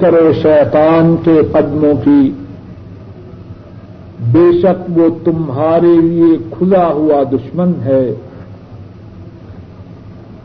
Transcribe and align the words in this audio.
کرو 0.00 0.32
شیطان 0.42 1.16
کے 1.24 1.40
قدموں 1.52 1.94
کی۔ 2.04 2.32
بے 4.20 4.60
شک 4.62 4.98
وہ 4.98 5.08
تمہارے 5.24 6.00
لیے 6.00 6.36
کھلا 6.58 6.88
ہوا 6.88 7.22
دشمن 7.22 7.72
ہے۔ 7.84 8.14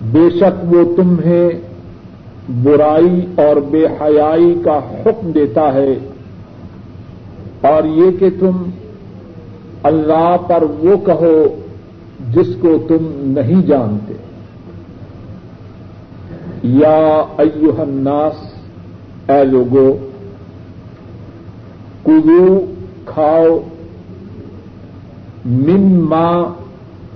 بے 0.02 0.30
شک 0.40 0.74
وہ 0.74 0.96
تمہیں 0.96 1.50
برائی 2.64 3.26
اور 3.36 3.56
بے 3.56 3.86
حیائی 3.86 4.62
کا 4.66 4.78
حکم 4.78 5.32
دیتا 5.32 5.74
ہے۔ 5.74 5.98
اور 7.62 7.84
یہ 7.84 8.12
کہ 8.20 8.30
تم 8.40 8.70
اللہ 9.84 10.36
پر 10.48 10.64
وہ 10.64 11.06
کہو 11.06 11.62
جس 12.34 12.48
کو 12.60 12.78
تم 12.88 12.98
نہیں 13.12 13.62
جانتے۔ 13.68 14.14
یا 16.64 17.24
ایوہ 17.38 17.82
الناس 17.82 18.49
اے 19.30 19.44
لوگو، 19.46 19.98
کلو 22.04 22.66
کھاؤ 23.06 23.60
من 25.46 26.00
ماں 26.10 26.44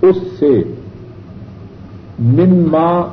اس 0.02 0.16
سے۔ 0.40 0.63
من 2.20 2.68
ماں 2.71 3.04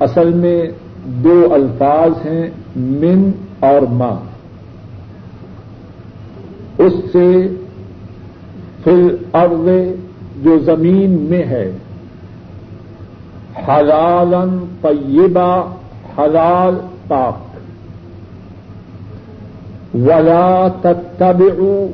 اصل 0.00 0.32
میں 0.32 0.62
دو 1.04 1.48
الفاظ 1.54 2.26
ہیں، 2.26 2.50
من 2.76 3.30
اور 3.60 3.82
ماں 3.82 4.16
اس 6.78 6.92
سے 7.12 7.48
پھر 8.84 9.14
ارض 9.32 9.68
جو 10.42 10.58
زمین 10.58 11.26
میں 11.30 11.44
ہے 11.44 11.70
حلالن 13.68 14.64
طیبہ، 14.80 15.74
حلال 16.18 16.74
پاک۔ 17.08 17.51
ولا 19.94 20.68
تتبعوا 20.82 21.86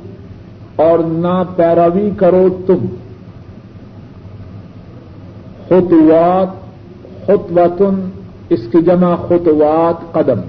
اور 0.77 0.99
نہ 0.99 1.43
پیروی 1.57 2.11
کرو 2.17 2.49
تم۔ 2.67 2.87
خطوات، 5.65 6.69
خطوتن، 7.27 8.11
اس 8.49 8.61
کی 8.73 8.83
جمع 8.83 9.17
خطوات 9.17 10.13
قدم۔ 10.13 10.41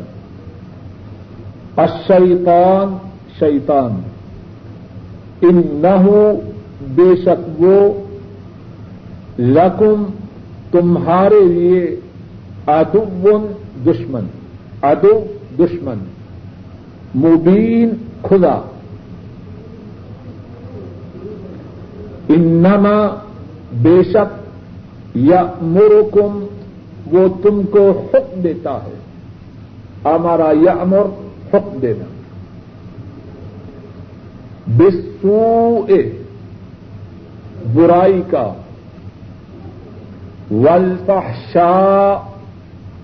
الشیطان، 1.78 2.98
شیطان۔ 3.40 4.02
ان 5.42 5.62
نہ 5.66 6.32
بے 6.96 7.16
شک 7.26 7.62
وہ 7.62 7.94
لکم 9.42 10.04
تمہارے 10.72 11.44
لیے 11.44 11.96
ادب 12.68 13.28
دشمن۔ 13.86 14.22
ادب 14.82 15.18
دشمن۔ 15.60 15.98
مبین 17.16 17.90
خدا 18.22 18.62
انما 22.30 23.24
بے 23.72 24.04
شک 24.04 24.40
یا 25.16 25.44
مرکم 25.62 26.46
وہ 27.12 27.28
تم 27.44 27.62
کو 27.64 27.92
حکم 27.92 28.42
دیتا 28.42 28.78
ہے۔ 28.84 28.96
ہمارا 30.06 30.52
یا 30.62 30.72
امر 30.72 31.06
حکم 31.54 31.80
دینا۔ 31.82 32.06
بسو 34.78 35.86
برائی 37.74 38.22
کا۔ 38.30 38.54
والفحشاء، 40.52 42.30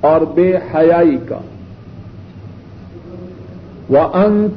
اور 0.01 0.21
بے 0.21 0.55
حیائی 0.55 1.17
کا۔ 1.27 1.39
وہ 3.89 3.99
ان 3.99 4.47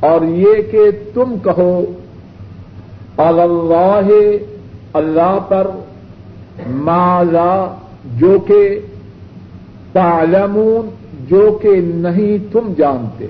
اور 0.00 0.22
یہ 0.22 0.54
کہ 0.70 0.80
تم 1.14 1.34
کہو 1.44 1.84
اللہ 3.16 4.10
اللہ 4.92 5.38
پر 5.48 5.70
مالا 6.66 7.74
جو 8.04 8.38
کہ 8.46 8.78
تعلمون، 9.92 10.90
جو 11.28 11.58
کہ 11.62 11.68
نہیں 11.84 12.52
تم 12.52 12.72
جانتے۔ 12.76 13.26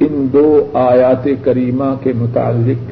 ان 0.00 0.28
دو 0.32 0.66
آیات 0.74 1.28
کریمہ 1.44 1.94
کے 2.02 2.12
متعلق 2.12 2.90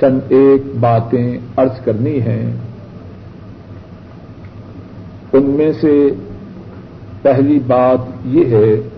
چند 0.00 0.20
ایک 0.28 0.62
باتیں 0.80 1.38
ارض 1.56 1.80
کرنی 1.84 2.20
ہیں۔ 2.20 2.52
ان 5.34 5.42
میں 5.42 5.72
سے 5.80 6.08
پہلی 7.22 7.58
بات 7.66 7.98
یہ 8.24 8.44
ہے 8.44 8.88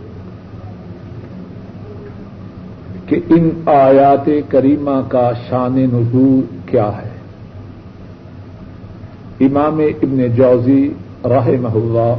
کہ 3.07 3.21
ان 3.29 3.51
آیات 3.67 4.29
کریمہ 4.49 5.01
کا 5.09 5.33
شان 5.49 5.73
نزول 5.73 6.41
کیا 6.67 6.91
ہے۔ 7.03 7.17
امام 9.41 9.79
ابن 9.79 10.27
جوزی 10.37 10.93
راہ 11.25 11.49
محلہ 11.61 12.15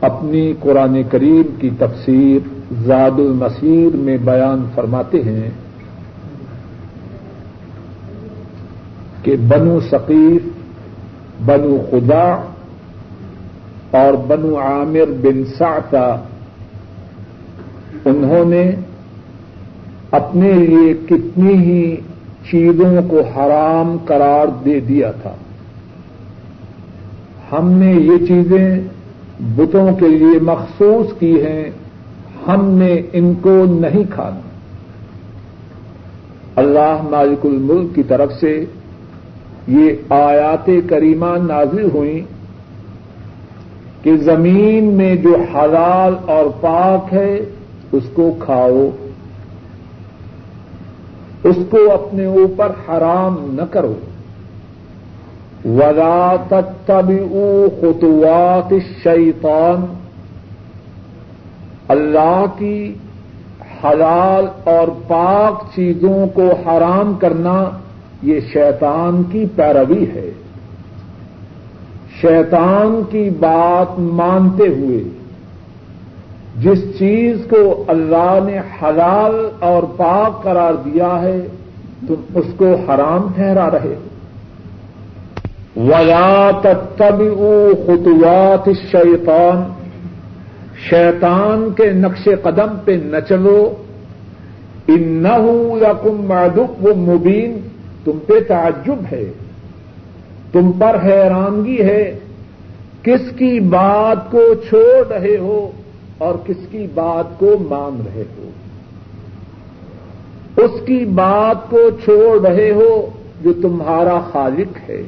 اپنی 0.00 0.52
قرآن 0.60 1.02
کریم 1.10 1.42
کی 1.58 1.70
تفسیر 1.78 2.48
زاد 2.86 3.18
المسیر 3.18 3.96
میں 3.96 4.18
بیان 4.24 4.64
فرماتے 4.74 5.22
ہیں 5.22 5.50
کہ 9.22 9.36
بنو 9.48 9.80
ثقیف، 9.90 10.42
بنو 11.46 11.76
خدا 11.90 12.51
اور 13.92 14.12
بنو 14.12 14.58
عامر 14.58 15.10
بن 15.22 15.44
سعتا 15.58 16.16
انہوں 18.04 18.44
نے 18.44 18.72
اپنے 20.10 20.52
لیے 20.52 20.94
کتنی 21.06 21.54
ہی 21.54 21.96
چیزوں 22.50 23.02
کو 23.08 23.20
حرام 23.20 23.96
قرار 24.04 24.46
دے 24.64 24.80
دیا 24.80 25.12
تھا۔ 25.12 25.34
ہم 27.52 27.72
نے 27.72 27.92
یہ 27.92 28.26
چیزیں 28.26 28.80
بتوں 29.40 29.96
کے 29.96 30.08
لیے 30.08 30.40
مخصوص 30.42 31.18
کی 31.18 31.42
ہیں، 31.46 31.70
ہم 32.46 32.68
نے 32.68 33.02
ان 33.12 33.34
کو 33.34 33.64
نہیں 33.68 34.04
کھانا۔ 34.10 34.40
اللہ 36.56 36.98
مالک 37.10 37.46
الملک 37.46 37.94
کی 37.94 38.02
طرف 38.02 38.32
سے 38.32 38.64
یہ 39.68 39.90
آیات 40.08 40.70
کریمہ 40.88 41.36
نازل 41.42 41.88
ہوئیں۔ 41.94 42.31
کہ 44.02 44.16
زمین 44.16 44.84
میں 44.84 45.16
جو 45.16 45.36
حلال 45.54 46.30
اور 46.30 46.44
پاک 46.60 47.14
ہے، 47.14 47.40
اس 47.92 48.02
کو 48.12 48.36
کھاؤ۔ 48.38 48.90
اس 51.44 51.56
کو 51.70 51.92
اپنے 51.92 52.24
اوپر 52.24 52.72
حرام 52.88 53.36
نہ 53.40 53.62
کرو۔ 53.70 53.94
ولا 55.64 56.36
تتبعوا 56.48 57.66
خطوات 57.80 58.72
الشیطان 58.72 59.86
اللہ 61.88 62.44
کی 62.58 62.94
حلال 63.84 64.46
اور 64.64 64.88
پاک 65.08 65.74
چیزوں 65.74 66.26
کو 66.26 66.42
حرام 66.42 67.14
کرنا، 67.14 67.70
یہ 68.22 68.40
شیطان 68.52 69.22
کی 69.32 69.44
پیروی 69.56 70.04
ہے۔ 70.14 70.30
شیطان 72.22 73.02
کی 73.10 73.30
بات 73.30 73.98
مانتے 73.98 74.68
ہوئے 74.68 75.00
جس 76.60 76.98
چیز 76.98 77.36
کو 77.50 77.84
اللہ 77.88 78.38
نے 78.44 78.58
حلال 78.58 79.48
اور 79.60 79.82
پاک 79.82 80.42
قرار 80.42 80.74
دیا 80.74 81.22
ہے، 81.22 81.46
تم 82.08 82.14
اس 82.34 82.44
کو 82.56 82.74
حرام 82.74 83.32
ٹھہرا 83.34 83.70
رہے۔ 83.70 83.94
ولا 85.76 86.50
تب 86.62 87.18
خطوات 87.86 88.68
شیطان 88.92 89.72
شیطان 90.90 91.68
کے 91.76 91.92
نقش 91.92 92.28
قدم 92.42 92.76
پہ 92.84 93.00
نہ 93.04 93.16
چلو۔ 93.28 93.74
ان 94.88 95.02
نہ 95.02 95.40
یا 95.80 95.92
کم 95.92 96.24
معدب 96.24 96.86
و 96.86 96.94
مبین 96.94 97.60
تم 98.04 98.18
پہ 98.26 98.34
تعجب 98.48 98.96
ہے۔ 99.12 99.32
تم 100.52 100.72
پر 100.72 100.96
حیرانگی 101.04 101.80
ہے۔ 101.80 102.18
کس 103.02 103.38
کی 103.38 103.60
بات 103.60 104.30
کو 104.30 104.54
چھوڑ 104.68 105.12
رہے 105.12 105.36
ہو 105.38 105.70
اور 106.18 106.34
کس 106.46 106.66
کی 106.70 106.86
بات 106.94 107.38
کو 107.38 107.46
مان 107.70 108.02
رہے 108.06 108.24
ہو؟ 108.38 108.50
اس 110.56 110.70
کی 110.86 111.04
بات 111.04 111.70
کو 111.70 111.90
چھوڑ 112.04 112.46
رہے 112.46 112.70
ہو 112.70 113.10
جو 113.42 113.52
تمہارا 113.52 114.20
خالق 114.32 114.90
ہے، 114.90 115.02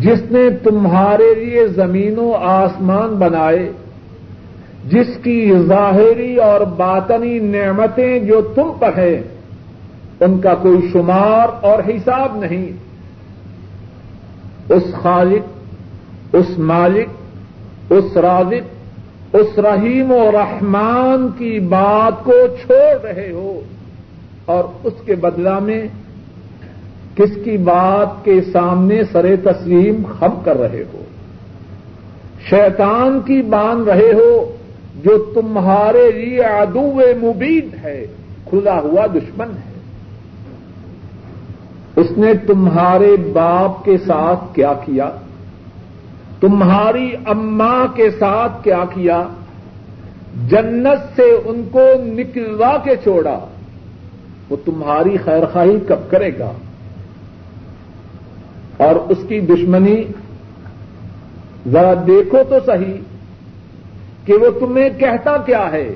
جس 0.00 0.22
نے 0.30 0.50
تمہارے 0.62 1.34
لیے 1.34 1.66
زمین 1.66 2.18
و 2.18 2.34
آسمان 2.34 3.08
بنائے، 3.08 3.72
جس 4.84 5.18
کی 5.22 5.52
ظاہری 5.66 6.36
اور 6.36 6.60
باطنی 6.60 7.38
نعمتیں 7.38 8.18
جو 8.18 8.40
تم 8.54 8.72
پر 8.78 8.98
ہیں، 8.98 9.22
ان 10.20 10.40
کا 10.40 10.54
کوئی 10.54 10.88
شمار 10.92 11.48
اور 11.60 11.78
حساب 11.88 12.36
نہیں۔ 12.36 12.66
اس 14.72 14.82
خالق 15.02 15.49
اس 16.32 16.58
مالک، 16.58 17.08
اس 17.92 18.16
رازق، 18.16 18.80
اس 19.36 19.58
رحیم 19.58 20.12
و 20.12 20.30
رحمان 20.32 21.28
کی 21.38 21.60
بات 21.60 22.24
کو 22.24 22.32
چھوڑ 22.62 23.00
رہے 23.02 23.30
ہو 23.30 23.60
اور 24.44 24.64
اس 24.84 24.92
کے 25.04 25.14
بدلہ 25.14 25.58
میں 25.58 25.86
کس 27.16 27.30
کی 27.44 27.56
بات 27.56 28.24
کے 28.24 28.40
سامنے 28.52 29.02
سر 29.12 29.34
تسلیم 29.44 30.02
خم 30.18 30.40
کر 30.44 30.56
رہے 30.56 30.84
ہو؟ 30.94 31.04
شیطان 32.50 33.20
کی 33.24 33.42
مان 33.42 33.82
رہے 33.82 34.12
ہو 34.12 34.56
جو 35.04 35.32
تمہارے 35.34 36.10
لیے 36.10 36.40
ادو 36.40 37.00
مبین 37.22 37.68
ہے، 37.82 38.06
کھلا 38.50 38.80
ہوا 38.80 39.06
دشمن 39.06 39.48
ہے۔ 39.48 39.70
اس 41.96 42.18
نے 42.18 42.32
تمہارے 42.46 43.16
باپ 43.32 43.84
کے 43.84 43.96
ساتھ 44.06 44.54
کیا 44.54 44.72
کیا؟ 44.84 45.10
تمہاری 46.40 47.16
اماں 47.24 47.86
کے 47.96 48.10
ساتھ 48.10 48.64
کیا 48.64 48.84
کیا؟ 48.94 49.28
جنت 50.48 51.16
سے 51.16 51.30
ان 51.44 51.68
کو 51.72 51.80
نکلوا 52.02 52.76
کے 52.84 52.96
چھوڑا، 52.96 53.38
وہ 54.50 54.56
تمہاری 54.64 55.16
خیر 55.16 55.46
خواہی 55.52 55.78
کب 55.88 56.10
کرے 56.10 56.38
گا؟ 56.38 56.52
اور 58.76 58.96
اس 58.96 59.18
کی 59.28 59.40
دشمنی 59.40 60.04
ذرا 61.72 61.94
دیکھو 62.06 62.38
تو 62.48 62.56
صحیح 62.66 62.96
کہ 64.24 64.32
وہ 64.32 64.60
تمہیں 64.60 64.90
کہتا 64.98 65.36
کیا 65.36 65.72
ہے؟ 65.72 65.94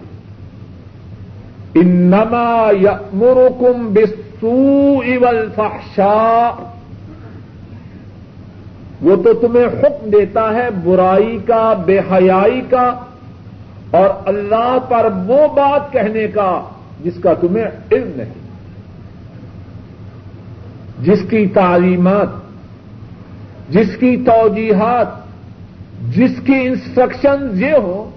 انما 1.75 2.71
یامرکم 2.81 3.93
بالسوء 3.93 5.19
والفحشاء 5.21 6.74
وہ 9.03 9.17
تو 9.17 9.33
تمہیں 9.33 9.67
حکم 9.67 10.11
دیتا 10.11 10.55
ہے 10.55 10.69
برائی 10.85 11.39
کا، 11.47 11.73
بے 11.87 11.99
حیائی 11.99 12.61
کا، 12.71 12.93
اور 13.91 14.09
اللہ 14.27 14.79
پر 14.89 15.09
وہ 15.27 15.47
بات 15.55 15.93
کہنے 15.93 16.27
کا 16.29 16.63
جس 17.05 17.13
کا 17.23 17.35
تمہیں 17.35 17.65
علم 17.93 18.11
نہیں۔ 18.17 18.45
جس 20.99 21.19
کی 21.31 21.47
تعلیمات، 21.47 22.29
جس 23.69 23.97
کی 23.97 24.17
توجیحات، 24.17 25.07
جس 26.17 26.31
کی 26.47 26.55
انسٹرکشن 26.55 27.47
یہ 27.55 27.73
ہو 27.73 28.11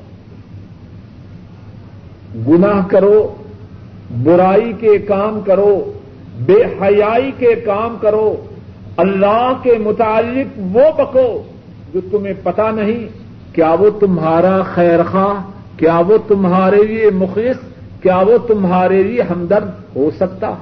گناہ 2.47 2.87
کرو، 2.87 3.35
برائی 4.23 4.73
کے 4.79 4.97
کام 4.97 5.39
کرو، 5.41 5.99
بے 6.39 6.63
حیائی 6.81 7.31
کے 7.37 7.55
کام 7.55 7.97
کرو 8.01 8.35
اللہ 8.97 9.53
کے 9.63 9.77
متعلق 9.79 10.59
وہ 10.59 10.91
بکو 10.97 11.43
جو 11.93 11.99
تمہیں 12.11 12.33
پتا 12.43 12.71
نہیں 12.71 13.07
کیا 13.55 13.75
وہ 13.79 13.89
تمہارا 13.99 14.61
خیر 14.73 14.99
خواہ 15.11 15.51
کیا 15.77 16.01
وہ 16.07 16.17
تمہارے 16.27 16.83
لیے 16.83 17.09
مخلص، 17.09 17.57
کیا 18.01 18.17
وہ 18.17 18.37
تمہارے 18.47 19.03
لیے 19.03 19.21
ہمدرد 19.21 19.69
ہو 19.95 20.09
سکتا؟ 20.15 20.53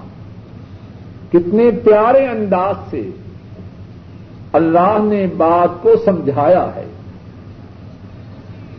کتنے 1.30 1.72
پیارے 1.72 2.26
انداز 2.26 2.92
سے 2.92 3.10
اللہ 4.54 4.98
نے 5.04 5.28
بات 5.38 5.84
کو 5.84 5.96
سمجھایا 6.06 6.70
ہے۔ 6.76 6.86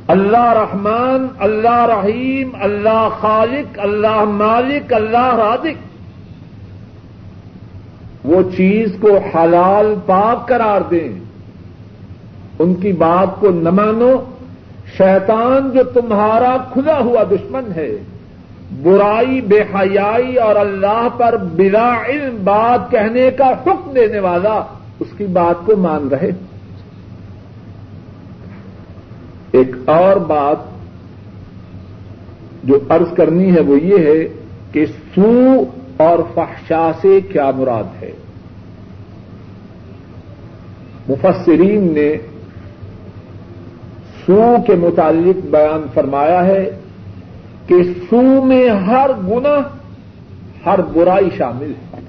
اللہ 0.08 0.52
رحمان، 0.52 1.26
اللہ 1.38 1.86
رحیم، 1.86 2.50
اللہ 2.60 3.08
خالق، 3.20 3.78
اللہ 3.78 4.24
مالک، 4.24 4.92
اللہ 4.92 5.34
رازق 5.34 5.85
وہ 8.26 8.42
چیز 8.56 8.96
کو 9.00 9.18
حلال 9.18 9.94
پاک 10.06 10.48
قرار 10.48 10.80
دیں۔ 10.90 11.08
ان 12.58 12.74
کی 12.74 12.92
بات 12.92 13.40
کو 13.40 13.50
نہ 13.50 13.70
مانو۔ 13.70 14.16
شیطان 14.98 15.70
جو 15.70 15.82
تمہارا 15.82 16.56
کھلا 16.72 16.98
ہوا 16.98 17.22
دشمن 17.22 17.72
ہے، 17.76 17.96
برائی، 18.82 19.40
بے 19.40 19.60
حیائی 19.60 20.36
اور 20.36 20.56
اللہ 20.56 21.08
پر 21.16 21.36
بلا 21.36 22.06
علم 22.06 22.36
بات 22.44 22.90
کہنے 22.90 23.30
کا 23.30 23.48
حکم 23.48 23.92
دینے 23.94 24.18
والا 24.18 24.62
اس 25.00 25.08
کی 25.16 25.26
بات 25.26 25.66
کو 25.66 25.76
مان 25.76 26.08
رہے۔ 26.08 26.30
ایک 29.52 29.76
اور 29.84 30.16
بات 30.16 30.56
جو 32.64 32.78
عرض 32.88 33.16
کرنی 33.16 33.54
ہے 33.54 33.60
وہ 33.60 33.80
یہ 33.82 33.98
ہے 33.98 34.28
کہ 34.72 34.86
سو 34.86 35.64
اور 35.96 36.18
فحشا 36.34 36.90
سے 37.00 37.20
کیا 37.20 37.50
مراد 37.56 38.02
ہے؟ 38.02 38.10
مفسرین 41.08 41.94
نے 41.94 42.16
سو 44.26 44.56
کے 44.66 44.74
متعلق 44.74 45.46
بیان 45.46 45.86
فرمایا 45.94 46.46
ہے 46.46 46.70
کہ 47.66 47.74
سو 48.10 48.44
میں 48.44 48.70
ہر 48.70 49.10
گنا 49.28 49.56
ہر 50.66 50.80
برائی 50.82 51.28
شامل 51.38 51.70
ہے۔ 51.70 52.00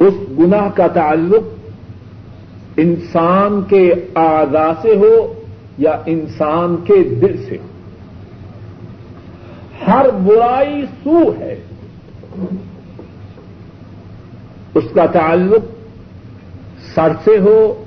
اس 0.00 0.14
گناہ 0.38 0.68
کا 0.74 0.86
تعلق 0.86 1.42
انسان 2.76 3.60
کے 3.68 3.94
آزا 4.14 4.72
سے 4.82 4.96
ہو 4.96 5.34
یا 5.78 5.96
انسان 6.06 6.76
کے 6.84 6.94
دل 6.94 7.36
سے 7.48 7.56
ہو۔ 7.62 7.71
ہر 9.92 10.10
برائی 10.10 10.84
سو 11.04 11.32
ہے۔ 11.38 11.60
اس 14.74 14.84
کا 14.94 15.06
تعلق 15.06 15.64
سر 16.94 17.12
سے 17.24 17.38
ہو، 17.38 17.84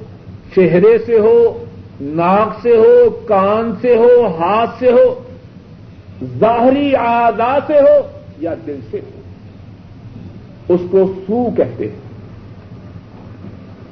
چہرے 0.56 0.98
سے 1.06 1.20
ہو، 1.20 1.64
ناک 2.02 2.60
سے 2.62 2.78
ہو، 2.78 3.10
کان 3.10 3.74
سے 3.82 3.96
ہو، 3.96 4.28
ہاتھ 4.40 4.70
سے 4.80 4.92
ہو، 4.92 5.16
ظاہری 6.40 6.96
آزا 6.96 7.58
سے 7.68 7.80
ہو 7.80 8.20
یا 8.40 8.54
دل 8.68 8.80
سے 8.92 9.00
ہو۔ 9.00 9.22
اس 10.74 10.82
کو 10.92 11.14
سو 11.28 11.50
کہتے 11.58 11.90
ہیں۔ 11.90 12.06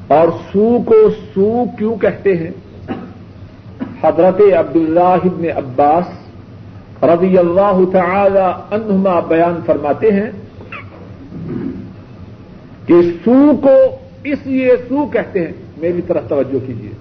اور 0.08 0.28
سو 0.54 0.78
کو 0.86 1.10
سو 1.10 1.64
کیوں 1.78 1.96
کہتے 1.96 2.38
ہیں؟ 2.38 2.52
حضرت 4.04 4.42
عبداللہ 4.58 5.00
ابن 5.00 5.46
عباس 5.56 6.23
رضی 7.04 7.38
اللہ 7.38 7.80
تعالی 7.92 8.46
عنہما 8.76 9.20
بیان 9.20 9.60
فرماتے 9.66 10.12
ہیں 10.12 10.32
کہ 12.86 13.02
سو 13.26 13.56
کو 13.62 13.76
اس 14.24 14.46
لیے 14.46 14.76
سو 14.90 15.06
کہتے 15.06 15.46
ہیں، 15.46 15.54
میری 15.78 16.02
طرف 16.02 16.30
توجہ 16.30 16.60
کیجیے 16.68 16.92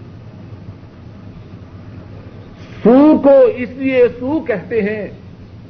سو 2.82 3.18
کو 3.22 3.36
اس 3.56 3.68
لیے 3.70 4.06
سو 4.18 4.40
کہتے 4.40 4.82
ہیں 4.82 5.06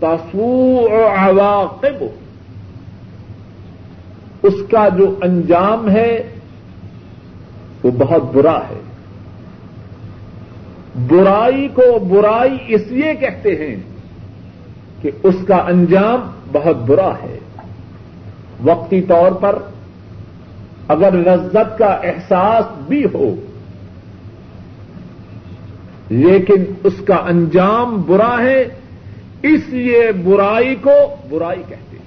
تاسو 0.00 0.86
عواقب، 1.16 2.04
اس 4.42 4.54
کا 4.70 4.88
جو 4.88 5.14
انجام 5.22 5.90
ہے 5.90 6.22
وہ 7.82 7.90
بہت 7.90 8.22
برا 8.32 8.58
ہے۔ 8.58 8.80
برائی 11.08 11.68
کو 11.74 11.98
برائی 11.98 12.56
اس 12.68 12.86
لیے 12.86 13.14
کہتے 13.14 13.54
ہیں 13.56 13.76
کہ 15.02 15.10
اس 15.22 15.34
کا 15.48 15.56
انجام 15.56 16.30
بہت 16.52 16.76
برا 16.76 17.10
ہے۔ 17.22 17.38
وقتی 18.64 19.02
طور 19.02 19.32
پر 19.32 19.58
اگر 20.88 21.12
لذت 21.12 21.78
کا 21.78 21.86
احساس 21.86 22.82
بھی 22.88 23.04
ہو، 23.14 23.34
لیکن 26.08 26.64
اس 26.84 26.94
کا 27.04 27.14
انجام 27.14 28.02
برا 28.06 28.42
ہے، 28.42 28.62
اس 29.42 29.60
لیے 29.68 30.12
برائی 30.24 30.74
کو 30.74 31.14
برائی 31.30 31.62
کہتے 31.68 31.96
ہیں۔ 31.96 32.02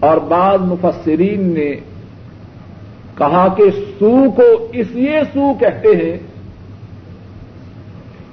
اور 0.00 0.16
بعض 0.16 0.60
مفسرین 0.60 1.54
نے 1.54 1.72
کہا 3.18 3.54
کہ 3.56 3.64
سو 3.98 4.30
کو 4.30 4.68
اس 4.72 4.86
لیے 4.90 5.20
سو 5.32 5.52
کہتے 5.60 5.88
ہیں 5.88 6.18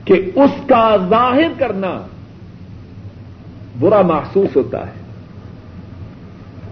کہ 0.06 0.32
اس 0.36 0.51
کا 0.67 0.96
ظاہر 1.10 1.51
کرنا 1.58 2.01
برا 3.79 4.01
محسوس 4.01 4.55
ہوتا 4.55 4.88
ہے۔ 4.88 4.91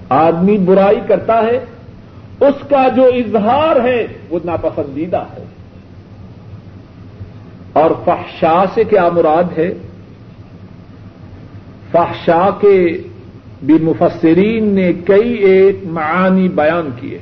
آدمی 0.10 0.58
برائی 0.58 1.00
کرتا 1.08 1.44
ہے، 1.44 1.66
اس 2.40 2.70
کا 2.70 2.88
جو 2.96 3.06
اظہار 3.06 3.76
ہے 3.84 4.08
وہ 4.30 4.40
ناپسندیدہ 4.46 5.24
ہے۔ 5.38 5.44
اور 7.74 7.92
فحشا 8.06 8.64
سے 8.74 8.84
کیا 8.84 9.10
مراد 9.10 9.58
ہے؟ 9.58 9.74
فحشا 11.92 12.50
کے 12.62 13.02
بھی 13.64 13.74
مفسرین 13.74 14.64
نے 14.68 14.94
کئی 14.94 15.34
ایک 15.34 15.78
معانی 15.84 16.50
بیان 16.50 16.90
کیے۔ 16.96 17.20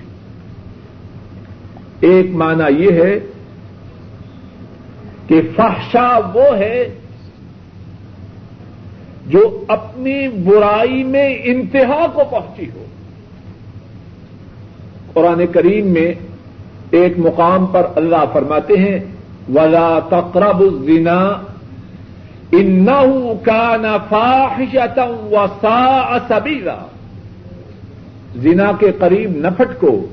ایک 2.00 2.36
معنی 2.36 2.84
یہ 2.84 2.92
ہے 2.92 3.20
کہ 5.28 5.42
فحشا 5.56 6.20
وہ 6.34 6.58
ہے 6.58 6.96
جو 9.27 9.63
اپنی 9.68 10.27
برائی 10.27 11.03
میں 11.03 11.38
انتہا 11.44 12.08
کو 12.13 12.22
پہنچی 12.30 12.65
ہو۔ 12.75 12.86
قرآن 15.13 15.48
کریم 15.51 15.88
میں 15.88 16.13
ایک 16.92 17.13
مقام 17.18 17.65
پر 17.65 17.88
اللہ 17.96 18.25
فرماتے 18.34 18.77
ہیں، 18.77 19.00
ولا 19.56 20.00
تقرب 20.10 20.60
الزنا 20.60 21.32
انه 22.51 23.22
كان 23.44 23.84
فاحشة 24.10 25.12
وساء 25.32 26.18
سبيلا۔ 26.27 26.77
زنا 28.36 28.72
کے 28.80 28.92
قریب 29.00 29.32
نہ 29.36 29.48
پھٹکو، 29.58 30.06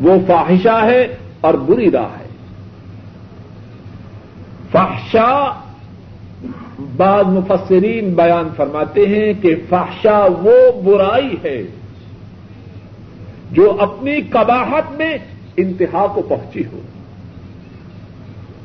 وہ 0.00 0.16
فاحشہ 0.26 0.84
ہے 0.84 1.16
اور 1.40 1.54
بری 1.54 1.90
راہ 1.90 2.08
ہے۔ 2.20 2.26
فحشا 4.72 5.61
بعض 6.96 7.24
مفسرین 7.24 8.14
بیان 8.14 8.48
فرماتے 8.56 9.06
ہیں 9.06 9.32
کہ 9.42 9.56
فحشا 9.68 10.26
وہ 10.42 10.82
برائی 10.84 11.36
ہے 11.44 11.62
جو 13.52 13.76
اپنی 13.80 14.20
کباہت 14.20 14.96
میں 14.96 15.18
انتہا 15.56 16.06
کو 16.14 16.22
پہنچی 16.22 16.62
ہو۔ 16.72 16.80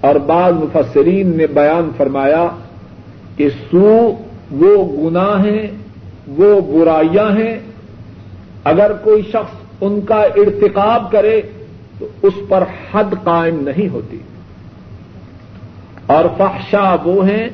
اور 0.02 0.16
بعض 0.16 0.54
مفسرین 0.54 1.38
نے 1.38 1.48
بیان 1.48 1.90
فرمایا 1.98 2.48
کہ 3.38 3.50
سو 3.50 4.18
وہ 4.52 5.10
گناہ 5.10 5.46
ہیں، 5.46 5.68
وہ 6.28 6.62
برائیاں 6.62 7.32
ہیں۔ 7.32 7.60
اگر 8.64 8.92
کوئی 8.94 9.22
شخص 9.22 9.56
ان 9.82 10.02
کا 10.02 10.24
ارتکاب 10.24 11.12
کرے 11.12 11.42
تو 12.00 12.08
اس 12.22 12.34
پر 12.50 12.64
حد 12.94 13.24
قائم 13.24 13.60
نہیں 13.60 13.90
ہوتی۔ 13.90 14.18
اور 16.06 16.26
فحشا 16.38 16.96
وہ 17.04 17.28
ہیں 17.28 17.50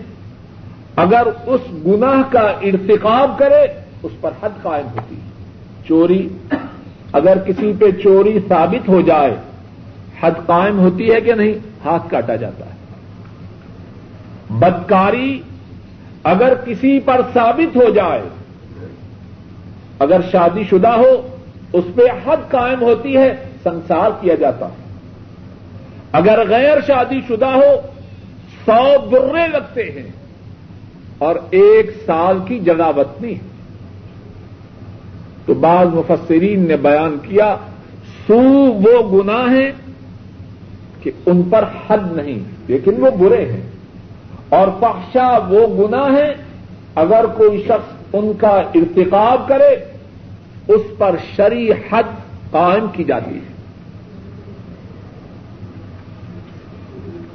اگر 0.95 1.27
اس 1.45 1.61
گناہ 1.87 2.21
کا 2.31 2.39
ارتکاب 2.39 3.39
کرے، 3.39 3.67
اس 4.03 4.11
پر 4.21 4.31
حد 4.43 4.49
قائم 4.61 4.85
ہوتی 4.85 5.15
ہے۔ 5.15 5.29
چوری، 5.87 6.29
اگر 7.13 7.37
کسی 7.37 7.73
پہ 7.79 7.91
چوری 8.03 8.39
ثابت 8.47 8.89
ہو 8.89 9.01
جائے، 9.01 9.35
حد 10.21 10.31
قائم 10.45 10.79
ہوتی 10.79 11.11
ہے 11.11 11.21
کہ 11.21 11.33
نہیں؟ 11.33 11.53
ہاتھ 11.85 12.09
کاٹا 12.09 12.35
جاتا 12.35 12.65
ہے۔ 12.65 12.73
بدکاری 14.49 15.41
اگر 16.23 16.53
کسی 16.65 16.99
پر 16.99 17.21
ثابت 17.33 17.75
ہو 17.75 17.89
جائے، 17.89 18.21
اگر 19.99 20.21
شادی 20.31 20.63
شدہ 20.69 20.87
ہو، 20.87 21.27
اس 21.73 21.83
پہ 21.95 22.01
حد 22.01 22.51
قائم 22.51 22.81
ہوتی 22.81 23.17
ہے، 23.17 23.35
سنسار 23.63 24.11
کیا 24.21 24.35
جاتا 24.35 24.65
ہے۔ 24.65 24.83
اگر 26.11 26.49
غیر 26.49 26.77
شادی 26.87 27.19
شدہ 27.27 27.45
ہو، 27.45 27.75
سو 28.65 29.09
برے 29.09 29.47
لگتے 29.47 29.83
ہیں۔ 29.83 30.22
اور 31.17 31.35
ایک 31.49 31.91
سال 32.05 32.39
کی 32.47 32.59
جگاوتنی 32.59 33.33
ہے 33.33 33.53
تو 35.45 35.53
بعض 35.53 35.87
مفسرین 35.87 36.67
نے 36.67 36.77
بیان 36.77 37.17
کیا، 37.21 37.55
سو 38.27 38.39
وہ 38.73 39.23
گناہ 39.23 39.53
ہیں 39.53 39.71
کہ 41.01 41.11
ان 41.25 41.41
پر 41.49 41.65
حد 41.89 42.11
نہیں، 42.11 42.39
لیکن 42.67 42.91
وہ 42.97 43.11
برے 43.11 43.45
ہیں۔ 43.45 43.61
اور 44.49 44.67
فحشا 44.79 45.37
وہ 45.49 45.87
گناہ 45.87 46.09
ہیں، 46.09 46.33
اگر 46.95 47.25
کوئی 47.37 47.63
شخص 47.63 47.93
ان 48.13 48.31
کا 48.37 48.61
ارتقاب 48.75 49.47
کرے، 49.47 49.75
اس 50.67 50.81
پر 50.97 51.15
شری 51.35 51.71
حد 51.71 52.03
قائم 52.51 52.85
کی 52.93 53.03
جاتی 53.03 53.35
ہے۔ 53.35 53.52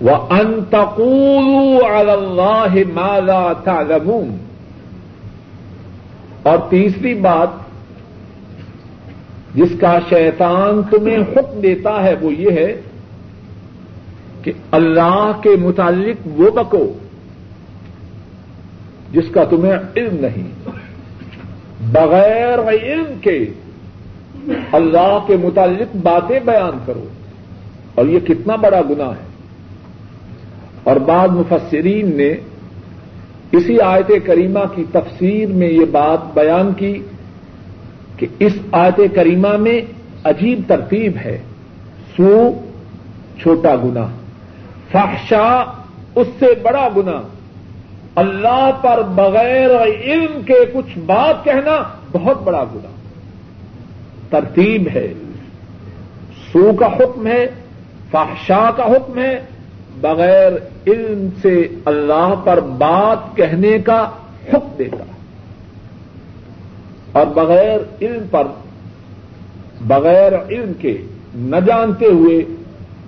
وہ 0.00 0.16
انتقول 0.30 2.10
اللہ 2.10 2.74
مالا 2.94 3.52
تعلمون۔ 3.52 4.36
اور 6.42 6.58
تیسری 6.70 7.14
بات، 7.14 7.48
جس 9.54 9.68
کا 9.80 9.98
شیطان 10.08 10.82
تمہیں 10.90 11.18
حکم 11.18 11.60
دیتا 11.60 12.04
ہے، 12.04 12.14
وہ 12.20 12.32
یہ 12.32 12.50
ہے 12.50 12.80
کہ 14.42 14.52
اللہ 14.70 15.32
کے 15.42 15.50
متعلق 15.56 16.28
وہ 16.40 16.50
بکو 16.50 16.92
جس 19.12 19.24
کا 19.30 19.44
تمہیں 19.44 19.72
علم 19.96 20.16
نہیں۔ 20.20 20.70
بغیر 21.92 22.58
علم 22.58 23.18
کے 23.20 23.38
اللہ 24.72 25.18
کے 25.26 25.36
متعلق 25.36 25.96
باتیں 25.96 26.40
بیان 26.44 26.78
کرو۔ 26.86 27.04
اور 27.94 28.06
یہ 28.06 28.18
کتنا 28.18 28.56
بڑا 28.56 28.80
گنا 28.80 29.04
ہے۔ 29.04 29.27
اور 30.88 30.96
بعض 30.96 31.30
مفسرین 31.30 32.16
نے 32.16 32.34
اسی 33.52 33.80
آیت 33.80 34.10
کریمہ 34.26 34.60
کی 34.74 34.84
تفسیر 34.92 35.48
میں 35.48 35.68
یہ 35.68 35.84
بات 35.90 36.34
بیان 36.34 36.72
کی 36.76 37.02
کہ 38.16 38.26
اس 38.38 38.52
آیت 38.72 39.00
کریمہ 39.14 39.56
میں 39.56 39.80
عجیب 40.24 40.60
ترتیب 40.66 41.16
ہے۔ 41.24 41.38
سو 42.16 42.60
چھوٹا 43.42 43.74
گنا 43.76 44.06
فحشا 44.92 45.64
اس 46.14 46.26
سے 46.38 46.46
بڑا 46.62 46.88
گنا 46.96 47.20
اللہ 48.14 48.70
پر 48.82 49.02
بغیر 49.02 49.70
علم 49.82 50.42
کے 50.46 50.64
کچھ 50.72 50.98
بات 50.98 51.44
کہنا 51.44 51.82
بہت 52.12 52.42
بڑا 52.42 52.64
گنا 52.64 52.90
ترتیب 54.30 54.88
ہے۔ 54.94 55.12
سو 56.52 56.72
کا 56.72 56.86
حکم 56.86 57.26
ہے 57.26 57.46
فحشا 58.10 58.70
کا 58.76 58.84
حکم 58.84 59.18
ہے 59.18 59.40
بغیر 60.00 60.52
علم 60.86 61.28
سے 61.42 61.68
اللہ 61.84 62.34
پر 62.44 62.60
بات 62.60 63.36
کہنے 63.36 63.78
کا 63.78 64.10
حکم 64.48 64.68
دیتا 64.78 65.04
اور 67.12 67.26
بغیر 67.26 67.78
علم 68.02 68.22
پر، 68.30 68.46
بغیر 69.80 70.32
علم 70.48 70.72
کے 70.78 70.98
نہ 71.34 71.56
جانتے 71.66 72.06
ہوئے 72.06 72.44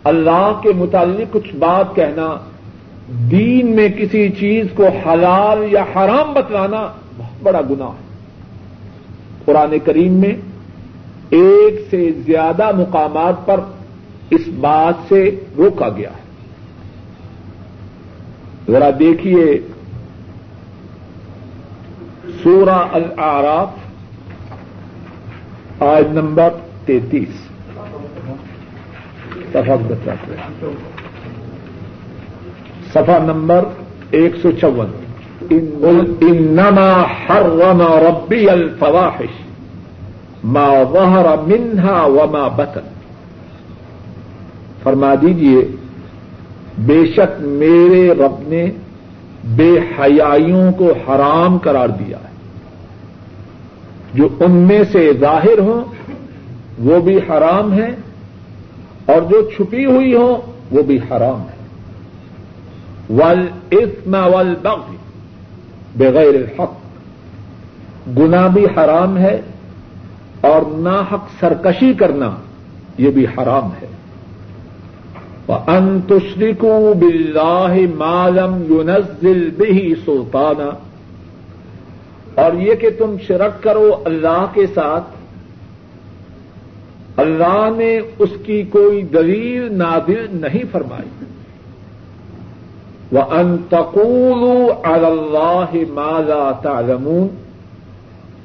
اللہ 0.04 0.60
کے 0.62 0.72
متعلق 0.72 1.32
کچھ 1.32 1.56
بات 1.56 1.96
کہنا، 1.96 2.36
دین 3.08 3.76
میں 3.76 3.88
کسی 3.88 4.28
چیز 4.28 4.66
کو 4.74 4.88
حلال 4.88 5.66
یا 5.70 5.82
حرام 5.82 6.32
بتلانا 6.32 6.92
بہت 7.18 7.42
بڑا 7.42 7.60
گناہ 7.70 7.88
ہے۔ 7.88 8.10
قرآن 9.44 9.74
کریم 9.84 10.12
میں 10.12 10.34
ایک 11.30 11.86
سے 11.90 12.10
زیادہ 12.26 12.70
مقامات 12.76 13.46
پر 13.46 13.60
اس 14.30 14.40
بات 14.60 14.94
سے 15.08 15.30
روکا 15.56 15.88
گیا 15.88 16.10
ہے۔ 16.10 16.29
ذرا 18.70 18.90
دیکھیے 18.98 19.60
سورہ 22.42 22.78
الاعراف 22.92 23.68
آج 25.82 26.04
نمبر 26.12 26.48
تینتیس۔ 26.84 27.48
سفا 32.92 33.18
نمبر 33.18 33.64
ایک 34.10 34.36
سو 34.42 34.50
چون۔ 34.60 34.90
انما 36.20 37.02
حرم 37.02 37.82
ربی 37.82 38.48
الفواحش، 38.48 39.40
ما 40.44 40.70
ظهر 40.92 41.26
منها 41.46 42.06
وما 42.06 42.48
بطن۔ 42.48 42.88
فرما 44.82 45.14
دیجیے 45.22 45.79
بے 46.86 47.04
شک 47.06 47.40
میرے 47.40 48.02
رب 48.14 48.48
نے 48.48 48.70
بے 49.56 49.70
حیائیوں 49.98 50.72
کو 50.72 50.92
حرام 51.06 51.58
قرار 51.58 51.88
دیا 51.88 52.18
ہے۔ 52.18 52.28
جو 54.14 54.28
ان 54.40 54.50
میں 54.50 54.82
سے 54.92 55.12
ظاہر 55.20 55.58
ہوں، 55.58 55.84
وہ 56.78 57.00
بھی 57.00 57.16
حرام 57.18 57.72
ہے 57.72 57.90
اور 59.06 59.22
جو 59.22 59.42
چھپی 59.50 59.84
ہوئی 59.84 60.14
ہو 60.14 60.40
وہ 60.70 60.82
بھی 60.82 60.98
حرام 60.98 61.40
ہے 61.40 61.58
ول 63.10 63.46
اسم 63.70 64.14
ول 64.34 64.54
بغیر 65.96 66.34
حق 66.58 66.74
گنا 68.18 68.46
بھی 68.46 68.64
حرام 68.64 69.16
ہے، 69.18 69.40
اور 70.40 70.62
ناحق 70.78 71.24
سرکشی 71.40 71.92
کرنا 71.94 72.30
یہ 72.98 73.10
بھی 73.10 73.24
حرام 73.26 73.70
ہے۔ 73.82 73.86
ان 75.52 76.00
تشریکو 76.06 76.92
بلاہ 76.98 77.76
مالم 77.94 78.62
یونزل 78.68 79.50
بھی 79.50 79.94
سلطانہ 80.04 80.70
اور 82.34 82.52
یہ 82.52 82.74
کہ 82.74 82.90
تم 82.98 83.16
شرک 83.26 83.62
کرو 83.62 84.02
اللہ 84.04 84.46
کے 84.54 84.66
ساتھ، 84.66 85.04
اللہ 87.16 87.68
نے 87.76 88.00
اس 88.18 88.30
کی 88.46 88.62
کوئی 88.62 89.02
دلیل 89.02 89.74
نادر 89.74 90.26
نہیں 90.32 90.62
فرمائی۔ 90.72 91.24
وہ 93.12 93.22
انتقول 93.30 94.70
اللہ 94.82 95.74
مالا 95.90 96.50
تعلمون 96.62 97.28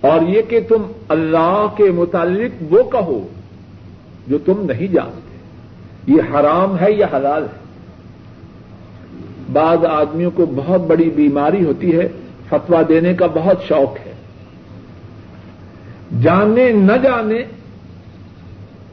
اور 0.01 0.27
یہ 0.27 0.41
کہ 0.49 0.59
تم 0.67 0.81
اللہ 1.09 1.65
کے 1.77 1.83
متعلق 1.83 2.73
وہ 2.73 2.83
کہو 2.83 3.27
جو 4.27 4.37
تم 4.45 4.53
نہیں 4.59 4.87
جانتے۔ 4.87 5.24
یہ 6.07 6.21
حرام 6.33 6.79
ہے 6.79 6.91
یا 6.91 7.07
حلال 7.13 7.43
ہے؟ 7.43 7.65
بعض 9.53 9.85
آدمیوں 9.85 10.31
کو 10.31 10.45
بہت 10.55 10.81
بڑی 10.81 11.09
بیماری 11.09 11.65
ہوتی 11.65 11.97
ہے 11.97 12.07
فتوا 12.49 12.81
دینے 12.89 13.13
کا 13.13 13.27
بہت 13.27 13.63
شوق 13.67 14.07
ہے۔ 14.07 14.13
جانے 16.21 16.71
نہ 16.71 16.91
جانے، 17.03 17.43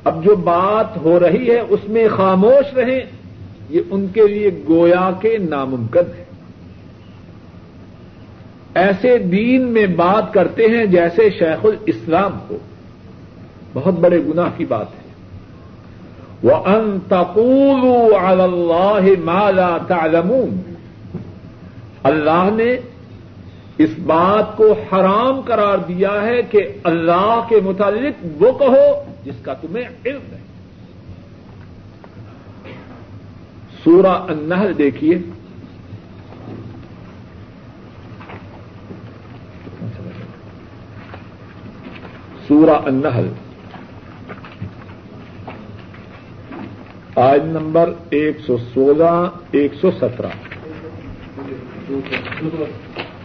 اب 0.04 0.24
جو 0.24 0.36
بات 0.36 0.96
ہو 0.96 1.20
رہی 1.20 1.50
ہے، 1.50 1.60
اس 1.68 1.80
میں 1.88 2.08
خاموش 2.08 2.74
رہیں، 2.74 3.00
یہ 3.70 3.80
ان 3.90 4.06
کے 4.12 4.26
لیے 4.26 4.50
گویا 4.68 5.10
کے 5.20 5.38
ناممکن 5.38 6.14
ہے۔ 6.18 6.24
ایسے 8.74 9.18
دین 9.18 9.62
میں 9.62 9.86
بات 9.86 10.34
کرتے 10.34 10.66
ہیں 10.66 10.86
جیسے 10.86 11.30
شیخ 11.30 11.64
الاسلام 11.64 12.38
ہو۔ 12.50 12.56
بہت 13.72 13.94
بڑے 13.94 14.18
گناہ 14.18 14.48
کی 14.56 14.64
بات 14.64 14.86
ہے۔ 14.96 15.01
وہ 16.42 16.54
انتقول 16.54 18.14
اللہ 18.14 19.20
مالا 19.24 19.78
تعلمون۔ 19.88 20.74
اللہ 22.02 22.48
نے 22.52 22.76
اس 23.78 23.90
بات 24.06 24.56
کو 24.56 24.72
حرام 24.72 25.40
قرار 25.40 25.78
دیا 25.78 26.22
ہے 26.22 26.42
کہ 26.42 26.58
اللہ 26.84 27.46
کے 27.48 27.60
متعلق 27.64 28.42
وہ 28.42 28.58
کہو 28.58 29.12
جس 29.24 29.34
کا 29.42 29.54
تمہیں 29.54 29.84
علم 30.06 30.32
ہے۔ 30.32 30.38
سورہ 33.84 34.06
النحل 34.06 34.78
دیکھیے۔ 34.78 35.18
سورہ 42.48 42.70
النحل۔ 42.70 43.28
آج 47.16 47.40
نمبر 47.44 47.92
ایک 48.10 48.36
سو 48.46 48.56
سولہ، 48.74 49.28
ایک 49.50 49.74
سو 49.74 49.90
سترہ۔ 49.90 50.26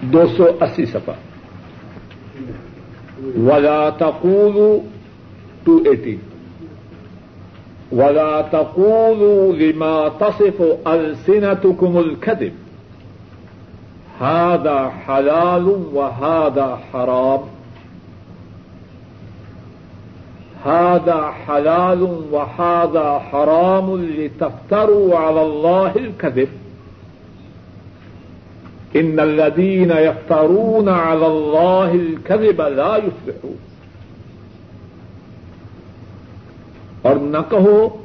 دو 0.02 0.24
سو 0.38 0.46
اسی 0.62 0.86
سفا 0.86 1.14
ولا 3.24 3.90
تقول 3.90 4.80
ٹو 5.64 5.80
ایٹی 5.86 6.16
ولا 7.92 8.42
تقول 8.42 9.56
لما 9.60 10.08
تصف 10.18 10.62
السنتكم 10.86 11.98
الكذب۔ 11.98 12.68
هذا 14.24 14.90
حلال 15.08 15.68
وهذا 15.68 16.76
حرام۔ 16.94 17.57
هذا 20.68 21.32
حلال 21.48 22.02
وهذا 22.32 23.18
حرام 23.18 24.04
لتفتروا 24.04 25.18
على 25.18 25.42
الله 25.42 25.92
الكذب. 25.96 26.68
ان 28.94 29.20
الذين 29.20 29.92
يفترون 29.92 30.90
على 30.90 31.26
الله 31.26 31.90
الكذب 31.94 32.68
لا 32.68 32.98
يفلحون. 33.06 33.56
اور 37.02 37.16
نہ 37.16 37.38
کہو 37.50 38.04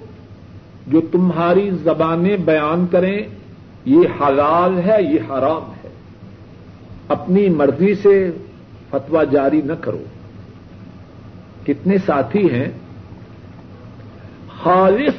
جو 0.86 1.00
تمہاری 1.12 1.70
زبانیں 1.70 2.36
بیان 2.36 2.86
کریں، 2.90 3.18
یہ 3.84 4.00
حلال 4.20 4.80
ہے، 4.86 5.02
یہ 5.02 5.20
حرام 5.30 5.72
ہے۔ 5.84 5.88
اپنی 7.08 7.48
مرضی 7.48 7.94
سے 7.94 8.30
فتوا 8.90 9.24
جاری 9.24 9.60
نہ 9.64 9.72
کرو۔ 9.80 10.02
کتنے 11.66 11.98
ساتھی 12.06 12.50
ہیں، 12.50 12.68
خالص 14.62 15.14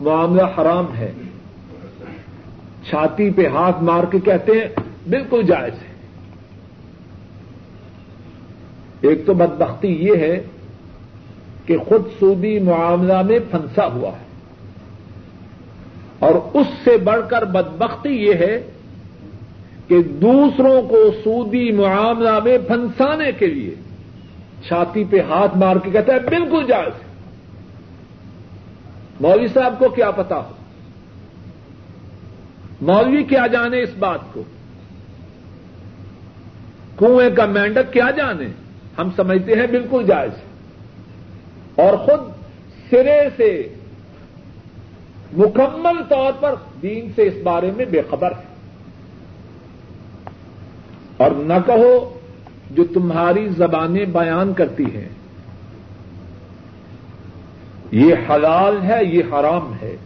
معاملہ 0.00 0.42
حرام 0.42 0.96
ہے۔ 0.96 1.12
چھاتی 2.88 3.30
پہ 3.30 3.46
ہاتھ 3.46 3.82
مار 3.82 4.04
کے 4.04 4.18
کہتے 4.20 4.52
ہیں، 4.52 4.68
بالکل 5.08 5.42
جائز 5.42 5.72
ہے۔ 5.72 5.94
ایک 9.00 9.26
تو 9.26 9.34
بدبختی 9.34 9.88
یہ 9.88 10.16
ہے 10.16 10.42
کہ 11.66 11.76
خود 11.78 12.02
سودی 12.20 12.58
معاملہ 12.58 13.22
میں 13.22 13.38
پھنسا 13.50 13.86
ہوا 13.86 14.10
ہے۔ 14.10 14.24
اور 16.18 16.34
اس 16.54 16.66
سے 16.84 16.96
بڑھ 16.96 17.28
کر 17.28 17.44
بدبختی 17.44 18.10
یہ 18.10 18.34
ہے 18.34 18.70
کہ 19.88 20.02
دوسروں 20.02 20.82
کو 20.82 21.10
سودی 21.24 21.72
معاملہ 21.72 22.40
میں 22.44 22.58
پھنسانے 22.58 23.32
کے 23.32 23.46
لیے 23.46 23.74
چھاتی 24.66 25.04
پہ 25.04 25.20
ہاتھ 25.20 25.56
مار 25.56 25.76
کے 25.76 25.90
کہتا 25.90 26.12
ہے، 26.12 26.18
بالکل 26.18 26.66
جائز۔ 26.66 26.92
مولوی 29.20 29.48
صاحب 29.48 29.74
کو 29.78 29.88
کیا 29.88 30.10
پتا 30.10 30.36
ہو؟ 30.36 30.50
مولوی 32.80 33.24
کیا 33.24 33.46
جانے 33.46 33.82
اس 33.82 33.90
بات 33.98 34.20
کو؟ 34.32 34.42
کنویں 36.98 37.30
کا 37.30 37.46
مینڈک 37.46 37.92
کیا 37.92 38.10
جانے؟ 38.10 38.46
ہم 38.98 39.10
سمجھتے 39.16 39.52
ہیں 39.52 39.66
بالکل 39.66 40.04
جائز۔ 40.06 40.32
اور 41.74 41.96
خود 41.96 42.20
سرے 42.90 43.28
سے 43.36 43.74
مکمل 45.36 46.02
طور 46.08 46.32
پر 46.40 46.54
دین 46.82 47.12
سے 47.14 47.22
اس 47.22 47.34
بارے 47.42 47.70
میں 47.76 47.84
بے 47.84 48.02
خبر 48.10 48.30
ہے۔ 48.30 48.54
اور 51.16 51.30
نہ 51.30 51.54
کہو 51.66 52.13
جو 52.74 52.84
تمہاری 52.84 53.48
زبانیں 53.48 54.04
بیان 54.04 54.52
کرتی 54.52 54.84
ہیں۔ 54.84 55.08
یہ 57.90 58.14
حلال 58.30 58.82
ہے، 58.82 59.04
یہ 59.04 59.22
حرام 59.32 59.74
ہے۔ 59.82 59.96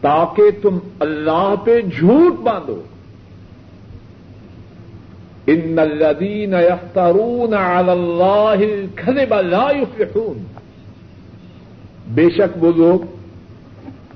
تاکہ 0.00 0.42
تم 0.62 0.78
اللہ 0.98 1.54
پہ 1.64 1.80
جھوٹ 1.80 2.40
باندھو۔ 2.40 2.82
ان 5.46 5.78
الذين 5.78 6.54
يفترون 6.54 7.54
على 7.54 7.90
الله 7.90 8.60
الكذب 8.60 9.34
لا 9.40 9.68
يفلحون 9.76 10.44
بے 12.08 12.30
شک 12.30 12.64
وہ 12.64 12.72
لوگ 12.76 13.00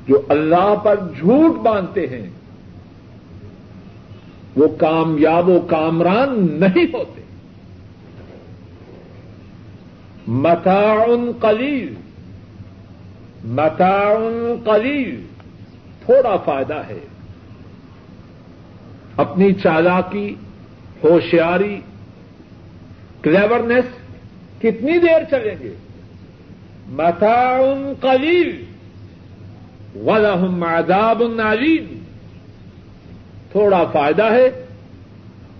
جو 0.08 0.22
اللہ 0.28 0.74
پر 0.82 0.96
جھوٹ 1.18 1.60
باندھتے 1.60 2.06
ہیں۔ 2.06 2.30
وہ 4.56 4.68
کامیاب 4.68 5.48
و 5.48 5.60
کامران 5.60 6.46
نہیں 6.60 6.86
ہوتے۔ 6.92 7.22
متاع 10.26 11.06
قلیل۔ 11.40 11.94
متاع 13.44 14.14
قلیل۔ 14.64 15.26
تھوڑا 16.04 16.36
فائدہ 16.36 16.82
ہے۔ 16.88 16.98
اپنی 19.16 19.52
چالاکی، 19.52 20.34
ہوشیاری، 21.04 21.80
کلیورنیس 23.22 23.84
کتنی 24.58 24.98
دیر 24.98 25.24
چلیں 25.30 25.56
گے؟ 25.60 25.74
متاع 26.88 27.60
قلیل۔ 28.00 28.64
ولہم 29.96 30.62
عذاب 30.62 31.22
علیم 31.44 32.01
تھوڑا 33.52 33.84
فائدہ 33.92 34.22
ہے 34.22 34.66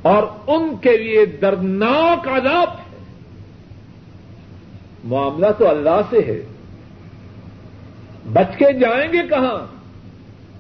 اور 0.03 0.23
ان 0.47 0.77
کے 0.81 0.97
لیے 0.97 1.27
دردناک 1.27 2.29
عذاب 2.29 2.69
ہے۔ 2.69 2.99
معاملہ 5.05 5.47
تو 5.59 5.69
اللہ 5.69 6.01
سے 6.11 6.19
ہے۔ 6.27 6.47
بچ 8.33 8.57
کے 8.59 8.73
جائیں 8.73 9.13
گے 9.13 9.19
کہاں؟ 9.29 9.67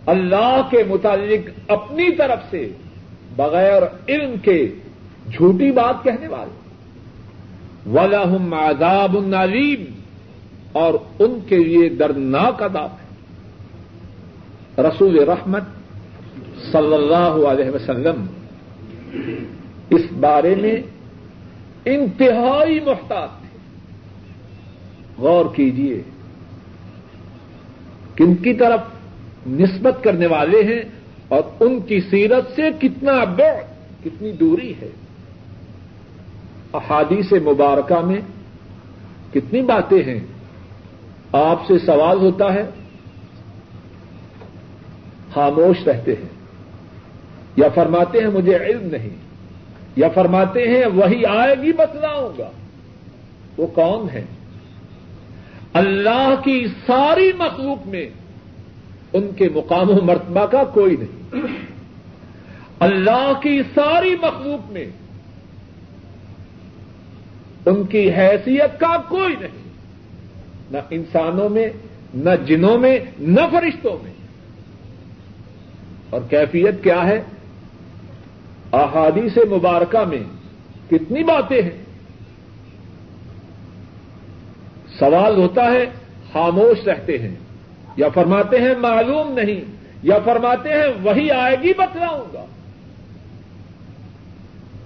اللہ 0.07 0.61
کے 0.71 0.85
متعلق 0.89 1.71
اپنی 1.71 2.11
طرف 2.17 2.39
سے، 2.51 2.71
بغیر 3.37 3.83
علم 4.09 4.35
کے 4.43 4.73
جھوٹی 5.33 5.73
بات 5.73 6.05
کہنے 6.05 6.29
والے۔ 6.29 6.63
ولہم 7.91 8.55
عذاب 8.55 9.17
النالیم 9.17 9.85
اور 10.73 10.95
ان 11.19 11.39
کے 11.49 11.59
لیے 11.59 11.89
دردناک 11.89 12.63
عذاب 12.63 12.89
ہے۔ 12.91 13.03
رسول 14.83 15.19
رحمت 15.19 15.63
صلی 16.73 16.95
اللہ 16.95 17.47
علیہ 17.47 17.71
وسلم، 17.71 18.27
اس 19.91 20.03
بارے 20.21 20.55
میں 20.55 20.77
انتہائی 21.85 22.81
محتاط 22.81 23.31
تھے۔ 23.41 23.59
غور 25.19 25.45
کیجیے 25.55 26.03
کن 28.17 28.35
کی 28.35 28.55
طرف 28.55 28.81
نسبت 29.47 30.05
کرنے 30.05 30.27
والے 30.27 30.63
ہیں 30.63 30.83
اور 31.29 31.43
ان 31.61 31.81
کی 31.81 32.01
سیرت 32.01 32.57
سے 32.57 32.63
کتنا 32.81 33.25
بعد، 33.25 34.05
کتنی 34.05 34.33
دوری 34.33 34.73
ہے۔ 34.83 34.89
احادیث 36.75 37.33
مبارکہ 37.33 38.05
میں 38.07 38.21
کتنی 39.33 39.63
باتیں 39.63 40.03
ہیں، 40.03 40.21
آپ 41.33 41.67
سے 41.67 41.79
سوال 41.79 42.19
ہوتا 42.19 42.55
ہے 42.55 42.63
خاموش 45.35 45.89
رہتے 45.89 46.13
ہیں۔ 46.13 46.29
یا 47.57 47.69
فرماتے 47.75 48.19
ہیں 48.19 48.27
مجھے 48.27 48.57
علم 48.57 48.87
نہیں، 48.87 49.09
یا 49.97 50.09
فرماتے 50.09 50.69
ہیں 50.69 50.87
وہی 50.87 51.27
آئے 51.27 51.55
گی 51.63 51.73
بتلاؤں 51.73 52.33
گا۔ 52.39 52.51
وہ 53.57 53.67
کون 53.67 54.11
ہے 54.11 54.25
اللہ 55.73 56.35
کی 56.45 56.67
ساری 56.87 57.33
مخلوق 57.39 57.87
میں 57.87 58.11
ان 59.13 59.31
کے 59.37 59.49
مقام 59.55 59.91
و 59.91 60.03
مرتبہ 60.03 60.47
کا 60.47 60.65
کوئی 60.65 60.97
نہیں۔ 60.97 61.41
اللہ 62.81 63.33
کی 63.43 63.63
ساری 63.75 64.17
مخلوق 64.23 64.73
میں 64.73 64.87
ان 67.67 67.85
کی 67.85 68.11
حیثیت 68.11 68.81
کا 68.81 68.97
کوئی 69.09 69.35
نہیں۔ 69.41 69.63
نہ 70.71 70.79
انسانوں 70.91 71.49
میں، 71.49 71.69
نہ 72.15 72.31
جنوں 72.47 72.79
میں، 72.79 72.99
نہ 73.19 73.41
فرشتوں 73.53 73.99
میں۔ 74.03 74.12
اور 76.13 76.21
کیفیت 76.31 76.83
کیا 76.83 77.07
ہے؟ 77.07 77.23
احادیث 78.73 79.39
مبارکہ 79.51 80.05
میں 80.05 80.23
کتنی 80.91 81.25
باتیں 81.25 81.63
ہیں؟ 81.63 81.83
سوال 84.99 85.37
ہوتا 85.37 85.71
ہے، 85.73 85.87
خاموش 86.33 86.89
رہتے 86.89 87.19
ہیں، 87.19 87.35
یا 87.97 88.09
فرماتے 88.09 88.61
ہیں، 88.61 88.75
معلوم 88.79 89.33
نہیں، 89.33 89.61
یا 90.03 90.19
فرماتے 90.25 90.69
ہیں، 90.69 90.87
وہی 91.03 91.31
آئے 91.31 91.57
گی، 91.63 91.73
بتلاؤں 91.79 92.33
گا۔ 92.33 92.45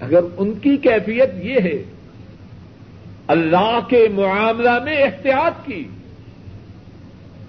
اگر 0.00 0.20
ان 0.36 0.54
کی 0.54 0.76
کیفیت 0.76 1.30
یہ 1.42 1.60
ہے، 1.60 1.84
اللہ 3.26 3.78
کے 3.88 4.08
معاملہ 4.14 4.78
میں 4.84 5.02
احتیاط 5.02 5.66
کی، 5.66 5.88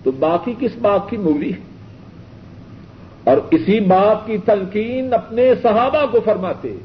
تو 0.03 0.11
باقی 0.11 0.53
کس 0.59 0.71
بات 0.81 1.09
کی 1.09 1.17
مولی 1.17 1.53
ہے؟ 1.53 1.76
اور 3.27 3.37
اسی 3.51 3.79
بات 3.79 4.27
کی 4.27 4.37
تلقین 4.37 5.13
اپنے 5.13 5.53
صحابہ 5.61 6.05
کو 6.11 6.19
فرماتے۔ 6.25 6.75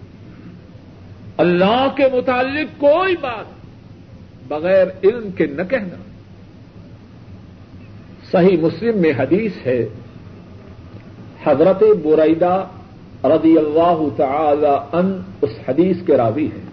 اللہ 1.36 1.88
کے 1.96 2.04
متعلق 2.12 2.80
کوئی 2.80 3.14
بات 3.20 3.44
بغیر 4.48 4.86
علم 5.04 5.30
کے 5.30 5.46
نہ 5.46 5.62
کہنا۔ 5.62 6.02
صحیح 8.32 8.56
مسلم 8.60 8.98
میں 8.98 9.12
حدیث 9.18 9.52
ہے، 9.66 9.88
حضرت 11.44 11.82
بریدہ 12.02 12.66
رضی 13.24 13.58
اللہ 13.58 14.02
تعالی 14.16 14.96
ان 14.96 15.22
اس 15.42 15.50
حدیث 15.68 15.96
کے 16.06 16.16
راوی 16.16 16.46
ہیں۔ 16.46 16.66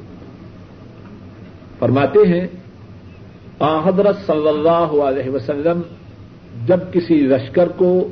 فرماتے 1.80 2.20
ہیں، 2.28 2.48
آ 3.60 3.90
حضرت 3.90 4.18
صلی 4.28 4.48
اللہ 4.48 5.04
علیہ 5.04 5.30
وسلم 5.30 5.82
جب 6.66 6.80
کسی 6.94 7.16
لشکر 7.16 7.68
کو 7.68 8.08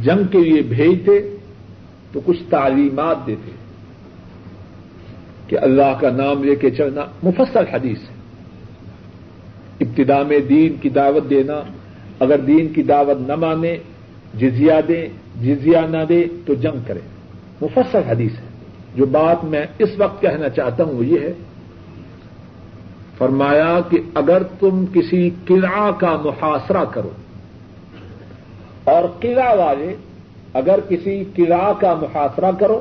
جنگ 0.00 0.26
کے 0.30 0.38
لیے 0.38 0.62
بھیجتے 0.62 1.36
تو 2.12 2.20
کچھ 2.24 2.42
تعلیمات 2.50 3.26
دیتے 3.26 3.50
کہ 5.46 5.58
اللہ 5.62 5.98
کا 6.00 6.10
نام 6.10 6.44
لے 6.44 6.56
کے 6.56 6.70
چلنا 6.70 7.00
مفصل 7.22 7.64
حدیث 7.72 7.98
ہے۔ 7.98 8.14
ابتدا 9.80 10.22
میں 10.22 10.38
دین 10.38 10.76
کی 10.80 10.88
دعوت 10.88 11.30
دینا، 11.30 11.62
اگر 12.20 12.38
دین 12.38 12.72
کی 12.72 12.82
دعوت 12.82 13.28
نہ 13.28 13.34
مانے 13.34 13.76
جزیا 14.34 14.80
دیں 14.88 15.06
جزیا 15.40 15.86
نہ 15.90 16.04
دے 16.08 16.24
تو 16.46 16.54
جنگ 16.54 16.80
کرے 16.86 17.00
مفصل 17.60 18.00
حدیث 18.08 18.38
ہے۔ 18.38 18.52
جو 18.96 19.06
بات 19.06 19.44
میں 19.44 19.66
اس 19.78 19.88
وقت 19.98 20.22
کہنا 20.22 20.48
چاہتا 20.48 20.84
ہوں 20.84 20.92
وہ 20.92 21.06
یہ 21.06 21.18
ہے، 21.20 21.32
فرمایا 23.18 23.78
کہ 23.90 23.98
اگر 24.14 24.42
تم 24.42 24.84
کسی 24.94 25.30
قلعہ 25.46 25.90
کا 25.90 26.16
محاصرہ 26.24 26.84
کرو 26.84 27.10
اور 28.84 29.04
قلعہ 29.20 29.56
والے 29.56 29.94
اگر 30.54 30.80
کسی 30.88 31.24
قلعہ 31.34 31.72
کا 31.72 31.94
محاصرہ 31.94 32.50
کرو 32.52 32.80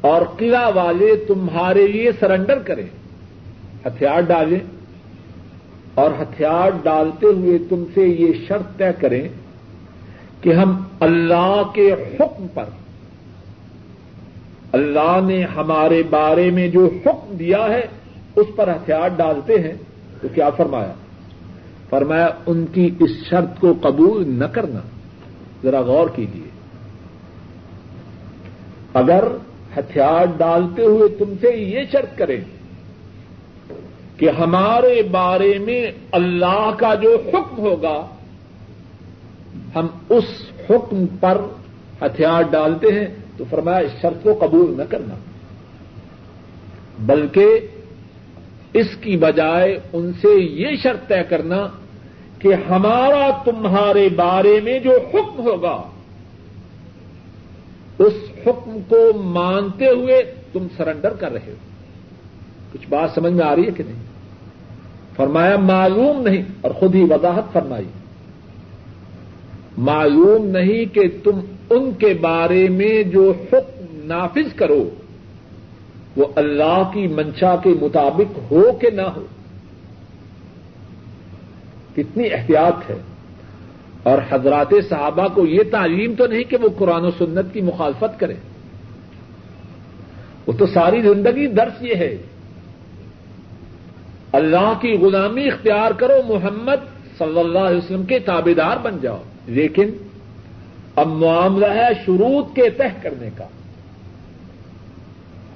اور 0.00 0.22
قلعہ 0.36 0.70
والے 0.74 1.24
تمہارے 1.28 1.86
لیے 1.86 2.10
سرنڈر 2.20 2.58
کریں، 2.58 2.86
ہتھیار 3.86 4.20
ڈالیں 4.20 4.60
اور 5.94 6.10
ہتھیار 6.22 6.70
ڈالتے 6.82 7.26
ہوئے 7.26 7.58
تم 7.68 7.84
سے 7.94 8.00
یہ 8.00 8.32
شرط 8.48 8.78
طے 8.78 8.92
کریں 9.00 9.28
کہ 10.40 10.52
ہم 10.52 10.82
اللہ 11.00 11.62
کے 11.74 11.92
حکم 11.92 12.46
پر، 12.54 12.64
اللہ 14.72 15.18
نے 15.26 15.44
ہمارے 15.44 16.02
بارے 16.10 16.50
میں 16.50 16.68
جو 16.68 16.88
حکم 17.06 17.36
دیا 17.36 17.66
ہے، 17.68 17.86
اس 18.36 18.46
پر 18.56 18.68
ہتھیار 18.68 19.08
ڈالتے 19.08 19.58
ہیں۔ 19.58 19.74
تو 20.20 20.28
کیا 20.34 20.50
فرمایا؟ 20.50 20.92
فرمایا، 21.90 22.28
ان 22.46 22.66
کی 22.72 22.90
اس 23.00 23.10
شرط 23.30 23.60
کو 23.60 23.74
قبول 23.80 24.24
نہ 24.28 24.44
کرنا۔ 24.44 24.80
ذرا 25.64 25.80
غور 25.80 26.08
کیجیے 26.08 26.48
اگر 28.94 29.24
ہتھیار 29.76 30.24
ڈالتے 30.36 30.82
ہوئے 30.82 31.08
تم 31.18 31.32
سے 31.40 31.50
یہ 31.56 31.80
شرط 31.92 32.18
کریں 32.18 32.40
کہ 34.16 34.30
ہمارے 34.30 35.02
بارے 35.02 35.58
میں 35.58 35.80
اللہ 36.12 36.70
کا 36.78 36.94
جو 36.94 37.16
حکم 37.26 37.58
ہوگا، 37.58 38.06
ہم 39.74 39.86
اس 40.08 40.24
حکم 40.70 41.06
پر 41.20 41.40
ہتھیار 42.02 42.42
ڈالتے 42.42 42.92
ہیں، 42.92 43.06
تو 43.36 43.44
فرمایا 43.50 43.78
اس 43.78 44.00
شرط 44.02 44.22
کو 44.22 44.34
قبول 44.40 44.74
نہ 44.76 44.82
کرنا۔ 44.90 45.14
بلکہ 47.06 47.46
اس 48.72 48.96
کی 49.00 49.16
بجائے 49.16 49.78
ان 49.92 50.12
سے 50.12 50.28
یہ 50.40 50.76
شرط 50.82 51.08
طے 51.08 51.22
کرنا 51.28 51.66
کہ 52.44 52.54
ہمارا 52.70 53.42
تمہارے 53.44 54.08
بارے 54.16 54.60
میں 54.60 54.78
جو 54.78 54.90
حکم 54.90 55.46
ہوگا، 55.46 55.82
اس 57.98 58.12
حکم 58.46 58.78
کو 58.88 59.18
مانتے 59.18 59.88
ہوئے 59.88 60.34
تم 60.52 60.66
سرنڈر 60.76 61.12
کر 61.12 61.32
رہے 61.32 61.50
ہو۔ 61.50 61.54
کچھ 62.72 62.86
بات 62.88 63.10
سمجھ 63.14 63.32
میں 63.32 63.44
آ 63.44 63.56
رہی 63.56 63.66
ہے 63.66 63.70
کہ 63.70 63.84
نہیں؟ 63.86 64.02
فرمایا، 65.16 65.56
معلوم 65.56 66.22
نہیں، 66.22 66.42
اور 66.60 66.70
خود 66.70 66.94
ہی 66.94 67.02
وضاحت 67.02 67.52
فرمائی۔ 67.52 67.84
معلوم 69.78 70.46
نہیں 70.46 70.94
کہ 70.94 71.02
تم 71.24 71.40
ان 71.70 71.90
کے 71.98 72.14
بارے 72.20 72.68
میں 72.68 73.02
جو 73.02 73.32
حکم 73.52 73.84
نافذ 74.04 74.54
کرو، 74.56 74.90
وہ 76.16 76.24
اللہ 76.36 76.90
کی 76.92 77.06
منشا 77.08 77.56
کے 77.56 77.70
مطابق 77.80 78.52
ہو 78.52 78.72
کہ 78.80 78.90
نہ 78.90 79.02
ہو۔ 79.02 79.24
کتنی 81.96 82.32
احتیاط 82.32 82.90
ہے۔ 82.90 82.96
اور 84.02 84.18
حضرات 84.30 84.74
صحابہ 84.90 85.28
کو 85.34 85.46
یہ 85.46 85.60
تعلیم 85.70 86.14
تو 86.14 86.26
نہیں 86.26 86.44
کہ 86.44 86.56
وہ 86.62 86.68
قرآن 86.78 87.04
و 87.04 87.10
سنت 87.10 87.54
کی 87.54 87.60
مخالفت 87.60 88.20
کریں۔ 88.20 88.36
وہ 90.46 90.52
تو 90.52 90.66
ساری 90.66 91.02
زندگی 91.02 91.46
درس 91.46 91.82
یہ 91.82 91.94
ہے۔ 91.94 92.16
اللہ 94.32 94.72
کی 94.80 94.92
غلامی 94.92 95.48
اختیار 95.48 95.90
کرو، 95.90 96.34
محمد 96.34 96.94
صلی 97.18 97.40
اللہ 97.40 97.58
علیہ 97.58 97.78
وسلم 97.78 98.04
کے 98.04 98.18
تابے 98.18 98.54
دار 98.54 98.76
بن 98.76 98.98
جاؤ۔ 99.02 99.22
لیکن 99.46 99.90
اب 100.96 101.06
معاملہ 101.06 101.66
ہے 101.66 101.88
شروط 102.06 102.56
کے 102.56 102.70
تہ 102.70 102.82
کرنے 103.02 103.28
کا۔ 103.36 103.44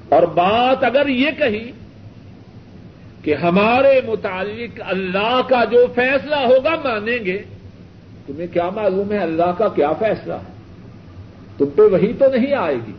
اور 0.09 0.23
بات 0.23 0.85
اگر 0.85 1.09
یہ 1.09 1.31
کہی 1.39 1.73
کہ 3.23 3.35
ہمارے 3.35 4.01
متعلق 4.07 4.81
اللہ 4.87 5.41
کا 5.49 5.65
جو 5.65 5.87
فیصلہ 5.95 6.37
ہوگا 6.37 6.75
مانیں 6.75 7.25
گے، 7.25 7.43
تمہیں 8.27 8.47
کیا 8.47 8.71
معلوم 8.71 9.13
ہے 9.13 9.19
اللہ 9.19 9.53
کا 9.59 9.69
کیا 9.69 9.93
فیصلہ؟ 9.93 10.33
ہے 10.33 10.59
تم 11.59 11.67
پہ 11.67 11.83
وہی 11.83 12.13
تو 12.13 12.25
نہیں 12.35 12.55
آئے 12.55 12.75
گی۔ 12.75 12.93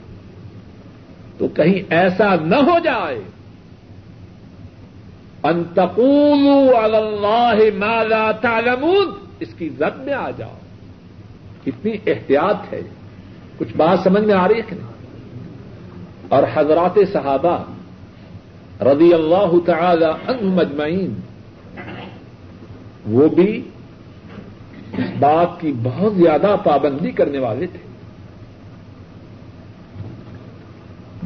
تو 1.38 1.48
کہیں 1.48 1.94
ایسا 1.94 2.36
نہ 2.36 2.56
ہو 2.56 2.80
جائے۔ 2.84 3.22
انتقول 5.44 6.96
اللہ 6.96 7.60
مالا 7.78 8.32
تعلمون۔ 8.32 9.08
اس 9.40 9.54
کی 9.58 9.70
زد 9.70 9.98
میں 9.98 10.14
آ 10.14 10.32
جاؤ۔ 10.38 10.58
کتنی 11.66 11.92
احتیاط 12.08 12.74
ہے۔ 12.74 12.82
کچھ 13.58 13.78
بات 13.78 14.00
سمجھ 14.04 14.24
میں 14.24 14.36
آ 14.36 14.48
رہی 14.48 14.56
ہے 14.56 14.62
کہ 14.62 14.76
نہیں؟ 14.76 14.90
اور 16.28 16.44
حضرات 16.54 17.00
صحابہ 17.14 17.64
رضی 18.82 19.14
اللہ 19.14 19.52
تعالی 19.66 20.06
عنہ 20.06 20.38
مجمعین 20.42 21.14
وہ 23.06 23.28
بھی 23.28 23.64
اس 24.98 25.10
بات 25.20 25.62
کی 25.62 25.74
بہت 25.84 26.16
زیادہ 26.16 26.56
پابندی 26.64 27.12
کرنے 27.12 27.40
والے 27.40 27.68
تھے۔ 27.68 27.90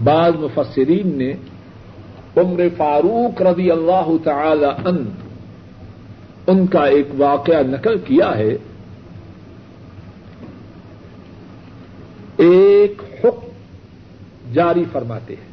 بعض 0.04 0.34
مفسرین 0.36 1.18
نے 1.18 1.34
عمر 2.38 2.62
فاروق 2.78 3.42
رضی 3.42 3.72
اللہ 3.72 4.12
تعالی 4.24 4.66
عنہ 4.66 5.10
ان 6.48 6.68
کا 6.68 6.86
ایک 6.86 7.08
واقعہ 7.18 7.64
نقل 7.64 7.98
کیا 7.98 8.38
ہے۔ 8.38 8.58
ایک 12.38 13.02
حکم 13.24 13.48
جاری 14.54 14.84
فرماتے 14.92 15.36
ہیں۔ 15.36 15.53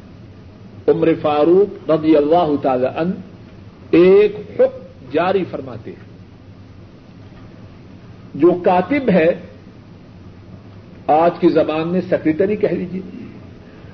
عمر 0.87 1.09
فاروق 1.21 1.91
رضی 1.91 2.17
اللہ 2.17 2.47
تعالی 2.61 2.85
ان 2.85 3.11
ایک 3.91 4.35
حکم 4.59 4.85
جاری 5.11 5.43
فرماتے 5.51 5.91
ہیں۔ 5.91 6.09
جو 8.35 8.51
کاتب 8.65 9.09
ہے، 9.09 9.33
آج 11.07 11.31
کی 11.39 11.49
زبان 11.49 11.87
میں 11.87 12.01
سیکریٹری 12.09 12.55
کہہ 12.55 12.67
لیجیے 12.67 13.01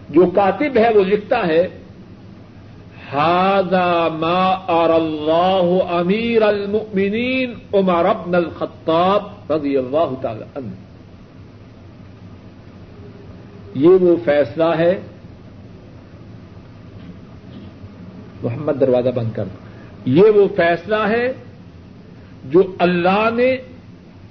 جو 0.10 0.26
کاتب 0.26 0.78
ہے، 0.78 0.90
وہ 0.96 1.04
لکھتا 1.04 1.48
ہے 1.48 1.68
ہاضا 3.14 4.08
ما 4.08 4.50
اور 4.50 4.90
اللہ 4.90 5.92
امیر 5.92 6.42
المؤمنین 6.42 7.54
عمر 7.74 8.06
ابن 8.06 8.36
الخطاب 8.36 9.52
رضی 9.52 9.78
اللہ 9.78 10.14
تعالی 10.22 10.44
عنہ 10.56 10.72
یہ 13.76 13.90
وہ 13.90 14.16
فیصلہ 14.26 14.76
ہے 14.78 15.00
محمد 18.44 18.74
دروازہ 18.80 19.10
بند 19.10 19.32
کر 19.36 19.44
یہ 20.06 20.24
وہ 20.36 20.48
فیصلہ 20.56 21.08
ہے 21.10 21.34
جو 22.46 22.64
اللہ 22.80 23.30
نے 23.34 23.58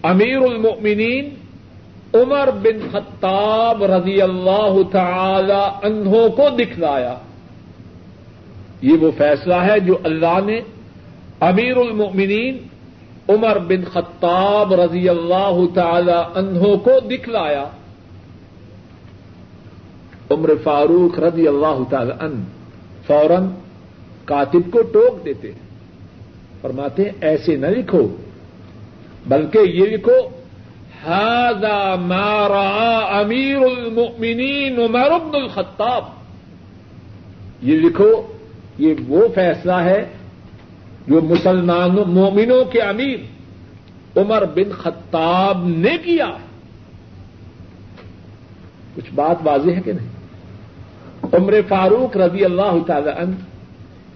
امیر 0.02 0.36
المؤمنین 0.36 1.28
عمر 2.14 2.48
بن 2.62 2.88
خطاب 2.92 3.84
رضی 3.84 4.22
اللہ 4.22 4.76
تعالی 4.92 5.62
انہوں 5.82 6.28
کو 6.28 6.48
دکھلایا۔ 6.58 7.14
یہ 8.82 8.92
وہ 9.00 9.10
فیصلہ 9.18 9.54
ہے 9.54 9.80
جو 9.80 9.98
اللہ 10.04 10.38
نے 10.44 10.60
امیر 11.40 11.76
المؤمنین 11.76 12.58
عمر 13.28 13.58
بن 13.58 13.84
خطاب 13.92 14.74
رضی 14.74 15.08
اللہ 15.08 15.60
تعالی 15.74 16.18
انہوں 16.34 16.76
کو 16.76 16.90
دکھلایا۔ 17.00 17.64
عمر 20.30 20.50
فاروق 20.64 21.18
رضی 21.18 21.48
اللہ 21.48 21.78
تعالی 21.90 22.12
ان 22.20 22.44
فوراً 23.06 23.46
کاتب 24.26 24.70
کو 24.70 24.82
ٹوک 24.82 25.24
دیتے 25.24 25.52
ہیں۔ 25.52 25.66
فرماتے 26.60 27.04
ہیں، 27.04 27.12
ایسے 27.20 27.56
نہ 27.56 27.66
لکھو، 27.66 28.16
بلکہ 29.26 29.58
یہ 29.58 29.84
لکھو 29.84 30.28
ہاضا 31.06 31.94
مارا 31.94 32.98
امیر 33.18 33.56
المؤمنین 33.56 34.78
عمر 34.78 35.10
بن 35.10 35.34
الخطاب 35.34 36.04
یہ 37.62 37.76
لکھو، 37.76 38.22
یہ 38.78 38.94
وہ 39.08 39.28
فیصلہ 39.34 39.72
ہے 39.72 40.04
جو 41.08 41.20
مسلمانوں 41.20 42.04
مومنوں 42.04 42.64
کے 42.64 42.80
امیر 42.80 43.16
عمر 44.18 44.44
بن 44.44 44.72
خطاب 44.72 45.68
نے 45.68 45.96
کیا۔ 46.04 46.30
کچھ 48.96 49.10
بات 49.14 49.36
واضح 49.44 49.70
ہے 49.70 49.80
کہ 49.80 49.92
نہیں؟ 49.92 50.08
عمر 51.32 51.54
فاروق 51.68 52.16
رضی 52.16 52.44
اللہ 52.44 52.76
تعالی 52.86 53.10
عنہ 53.16 53.34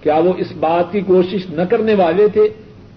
کیا 0.02 0.16
وہ 0.16 0.32
اس 0.38 0.52
بات 0.52 0.92
کی 0.92 1.00
کوشش 1.00 1.50
نہ 1.50 1.62
کرنے 1.62 1.94
والے 1.94 2.28
تھے 2.28 2.48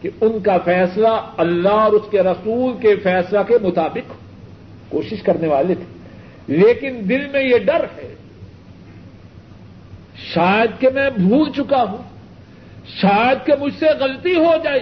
کہ 0.01 0.09
ان 0.21 0.39
کا 0.39 0.57
فیصلہ 0.65 1.07
اللہ 1.37 1.69
اور 1.69 1.91
اس 1.91 2.11
کے 2.11 2.23
رسول 2.23 2.73
کے 2.81 2.95
فیصلہ 2.95 3.39
کے 3.47 3.57
مطابق 3.61 4.11
کوشش 4.89 5.23
کرنے 5.23 5.47
والے 5.47 5.75
تھے۔ 5.75 5.83
لیکن 6.47 7.09
دل 7.09 7.27
میں 7.31 7.43
یہ 7.43 7.57
ڈر 7.57 7.83
ہے۔ 7.83 8.15
شاید 10.33 10.81
کہ 10.81 10.89
میں 10.93 11.09
بھول 11.09 11.49
چکا 11.55 11.83
ہوں۔ 11.83 11.97
شاید 13.01 13.45
کہ 13.45 13.53
مجھ 13.59 13.73
سے 13.79 13.85
غلطی 13.99 14.35
ہو 14.35 14.53
جائے 14.63 14.79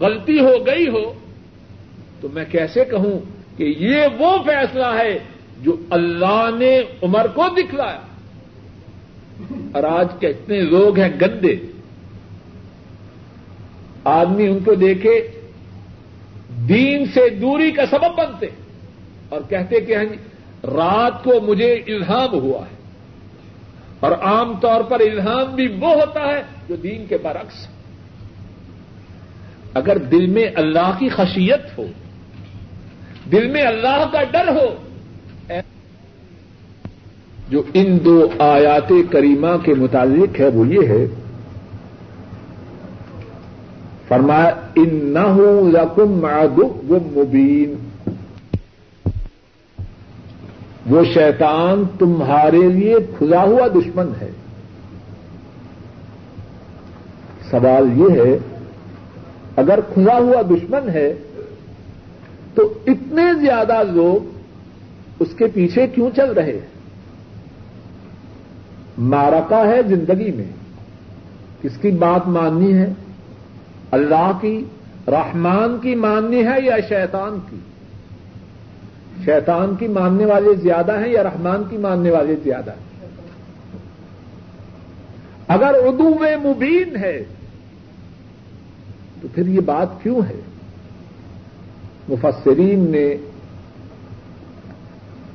غلطی 0.00 0.40
ہو 0.40 0.66
گئی 0.66 0.88
ہو۔ 0.88 1.14
تو 2.20 2.28
میں 2.32 2.44
کیسے 2.50 2.84
کہوں 2.84 3.20
کہ 3.56 3.74
یہ 3.78 4.02
وہ 4.18 4.36
فیصلہ 4.46 4.86
ہے 4.98 5.18
جو 5.60 5.76
اللہ 5.90 6.50
نے 6.58 6.80
عمر 7.02 7.26
کو 7.26 7.44
دکھلایا؟ 7.54 8.00
اور 9.74 9.82
آج 9.82 10.08
کے 10.20 10.26
اتنے 10.26 10.60
لوگ 10.60 10.98
ہیں 10.98 11.08
گندے۔ 11.20 11.56
آدمی 14.04 14.46
ان 14.46 14.58
کو 14.64 14.74
دیکھے، 14.74 15.28
دین 16.68 17.06
سے 17.06 17.28
دوری 17.28 17.70
کا 17.70 17.86
سبب 17.86 18.18
بنتے 18.18 18.46
اور 19.28 19.40
کہتے 19.48 19.80
کہ 19.80 19.96
ہاں 19.96 20.04
جی، 20.04 20.16
رات 20.64 21.24
کو 21.24 21.40
مجھے 21.40 21.72
الہام 21.72 22.32
ہوا 22.32 22.60
ہے۔ 22.60 22.76
اور 24.00 24.12
عام 24.12 24.60
طور 24.60 24.80
پر 24.80 25.00
الہام 25.00 25.54
بھی 25.54 25.68
وہ 25.68 25.94
ہوتا 25.94 26.20
ہے 26.20 26.42
جو 26.68 26.76
دین 26.76 27.06
کے 27.08 27.16
برعکس۔ 27.16 27.68
اگر 29.74 29.98
دل 29.98 30.26
میں 30.26 30.46
اللہ 30.54 30.90
کی 30.98 31.08
خشیت 31.08 31.78
ہو، 31.78 31.86
دل 33.32 33.46
میں 33.46 33.62
اللہ 33.62 34.04
کا 34.12 34.22
ڈر 34.30 34.48
ہو 34.48 34.93
جو 37.54 37.62
ان 37.74 37.98
دو 38.04 38.28
آیات 38.38 38.92
کریمہ 39.10 39.56
کے 39.62 39.74
متعلق 39.74 40.40
ہے 40.40 40.48
وہ 40.48 40.66
یہ 40.68 40.88
ہے، 40.88 41.06
فرمایا 44.08 44.50
ان 44.74 44.94
نہ 44.94 45.26
رقم 45.76 46.12
معدب 46.12 46.92
مبین. 47.18 47.74
وہ 50.90 51.04
شیطان 51.14 51.84
تمہارے 51.98 52.68
لیے 52.68 52.96
کھلا 53.18 53.42
ہوا 53.42 53.68
دشمن 53.68 54.12
ہے۔ 54.20 54.30
سوال 57.50 58.00
یہ 58.00 58.20
ہے، 58.20 58.38
اگر 59.56 59.80
کھلا 59.94 60.18
ہوا 60.18 60.42
دشمن 60.42 60.88
ہے، 60.88 61.14
تو 62.54 62.74
اتنے 62.86 63.32
زیادہ 63.40 63.82
لوگ 63.88 64.28
اس 65.20 65.28
کے 65.38 65.44
پیچھے 65.54 65.86
کیوں 65.86 66.10
چل 66.16 66.32
رہے 66.32 66.52
ہیں؟ 66.52 66.73
مارکا 68.98 69.66
ہے 69.66 69.82
زندگی 69.82 70.30
میں۔ 70.30 70.64
کس 71.62 71.76
کی 71.80 71.90
بات 71.90 72.28
ماننی 72.28 72.74
ہے؟ 72.74 72.92
اللہ 73.90 74.38
کی، 74.40 74.64
رحمان 75.08 75.78
کی 75.82 75.94
ماننی 75.94 76.46
ہے 76.46 76.64
یا 76.64 76.76
شیطان 76.88 77.38
کی؟ 77.50 77.56
شیطان 79.24 79.74
کی 79.78 79.88
ماننے 79.88 80.24
والے 80.24 80.54
زیادہ 80.54 80.98
ہیں 80.98 81.08
یا 81.08 81.22
رحمان 81.22 81.62
کی 81.70 81.76
ماننے 81.76 82.10
والے 82.10 82.36
زیادہ 82.44 82.70
ہیں؟ 82.70 83.08
اگر 85.48 85.74
اردو 85.84 86.14
میں 86.20 86.36
مبین 86.36 86.96
ہے، 86.96 87.24
تو 89.22 89.28
پھر 89.34 89.46
یہ 89.46 89.60
بات 89.60 90.02
کیوں 90.02 90.20
ہے؟ 90.28 90.40
مفسرین 92.08 92.90
نے 92.90 93.14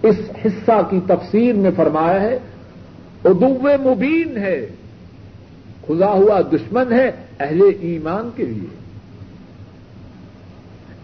اس 0.01 0.15
حصہ 0.45 0.81
کی 0.89 0.99
تفسیر 1.07 1.55
میں 1.55 1.71
فرمایا 1.75 2.21
ہے 2.21 2.39
ادو 3.25 3.49
مبین 3.91 4.37
ہے۔ 4.37 4.65
کھلا 5.85 6.07
ہوا 6.07 6.41
دشمن 6.41 6.93
ہے 6.93 7.11
اہل 7.39 7.61
ایمان 7.79 8.29
کے 8.35 8.45
لیے۔ 8.45 8.75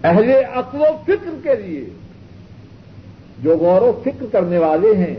اہل 0.04 0.32
عقل 0.54 0.82
و 0.82 0.97
فکر 1.06 1.36
کے 1.43 1.62
لیے۔ 1.65 1.86
جو 3.43 3.58
غور 3.58 3.82
و 3.82 4.01
فکر 4.06 4.25
کرنے 4.32 4.58
والے 4.58 4.95
ہیں، 4.95 5.15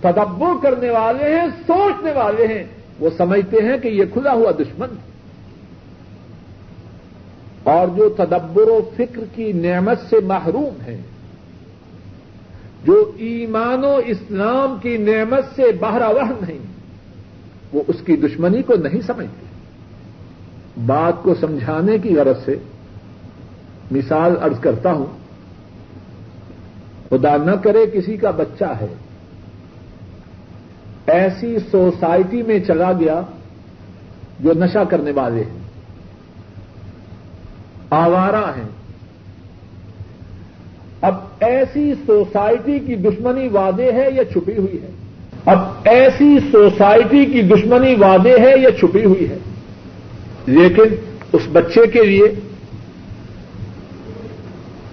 تدبر 0.00 0.62
کرنے 0.62 0.90
والے 0.90 1.36
ہیں، 1.36 1.46
سوچنے 1.66 2.12
والے 2.12 2.46
ہیں، 2.46 2.64
وہ 3.00 3.10
سمجھتے 3.16 3.56
ہیں 3.56 3.78
کہ 3.78 3.88
یہ 3.88 4.04
کھلا 4.12 4.32
ہوا 4.32 4.50
دشمن۔ 4.50 4.88
ہے 4.90 5.12
اور 7.62 7.88
جو 7.88 8.08
تدبر 8.08 8.68
و 8.68 8.90
فکر 8.96 9.20
کی 9.34 9.52
نعمت 9.52 9.98
سے 10.10 10.16
محروم 10.20 10.80
ہیں 10.86 11.02
جو 12.84 13.12
ایمان 13.16 13.84
و 13.84 14.00
اسلام 14.06 14.78
کی 14.82 14.96
نعمت 14.96 15.44
سے 15.56 15.72
وہ 15.80 16.32
نہیں، 16.40 16.58
وہ 17.72 17.82
اس 17.88 17.96
کی 18.06 18.16
دشمنی 18.16 18.62
کو 18.62 18.74
نہیں 18.74 19.00
سمجھتے 19.00 19.46
بات 20.86 21.22
کو 21.22 21.34
سمجھانے 21.34 21.98
کی 21.98 22.16
غرض 22.16 22.44
سے 22.44 22.56
مثال 23.90 24.36
ارض 24.42 24.60
کرتا 24.60 24.92
ہوں، 24.92 25.06
خدا 27.10 27.36
نہ 27.36 27.50
کرے 27.50 27.86
کسی 27.86 28.16
کا 28.16 28.30
بچہ 28.30 28.72
ہے، 28.80 28.94
ایسی 31.06 31.56
سوسائٹی 31.70 32.42
میں 32.42 32.58
چلا 32.60 32.92
گیا 32.92 33.20
جو 34.40 34.52
نشہ 34.54 34.84
کرنے 34.90 35.10
والے 35.10 35.44
ہیں۔ 35.44 35.58
آوارہ 37.90 38.50
ہیں۔ 38.56 38.81
اب 41.02 41.14
ایسی 41.40 41.92
سوسائٹی 42.06 42.78
کی 42.78 42.96
دشمنی 42.96 43.48
وعدے 43.48 43.92
ہے 43.92 44.08
یا 44.14 44.24
چھپی 44.24 44.56
ہوئی 44.56 44.82
ہے؟ 44.82 44.90
اب 45.46 45.58
ایسی 45.84 46.38
سوسائٹی 46.52 47.24
کی 47.24 47.42
دشمنی 47.42 47.94
وعدے 47.94 48.34
ہے 48.38 48.58
یا 48.60 48.70
چھپی 48.72 49.04
ہوئی 49.04 49.28
ہے؟ 49.28 49.38
لیکن 50.46 50.94
اس 51.32 51.42
بچے 51.52 51.86
کے 51.86 52.04
لیے 52.04 52.24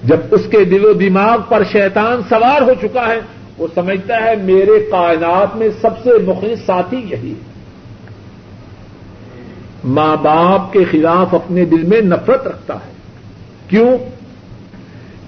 جب 0.04 0.18
اس 0.32 0.42
کے 0.52 0.64
دل 0.64 0.86
و 0.86 0.94
دماغ 0.94 1.38
پر 1.50 1.64
شیطان 1.72 2.22
سوار 2.30 2.62
ہو 2.62 2.74
چکا 2.82 3.08
ہے، 3.08 3.20
وہ 3.58 3.68
سمجھتا 3.76 4.24
ہے 4.24 4.36
میرے 4.36 4.88
کائنات 4.92 5.56
میں 5.56 5.70
سب 5.82 6.00
سے 6.04 6.10
مخلص 6.26 6.66
ساتھی 6.66 6.98
یہی 6.98 7.32
ہے۔ 7.32 7.60
ماں 9.84 10.16
باپ 10.16 10.74
کے 10.74 10.80
خلاف 10.92 11.34
اپنے 11.36 11.66
دل 11.66 11.84
میں 11.84 12.02
نفرت 12.02 12.48
رکھتا 12.48 12.74
ہے۔ 12.74 12.92
کیوں؟ 13.68 13.98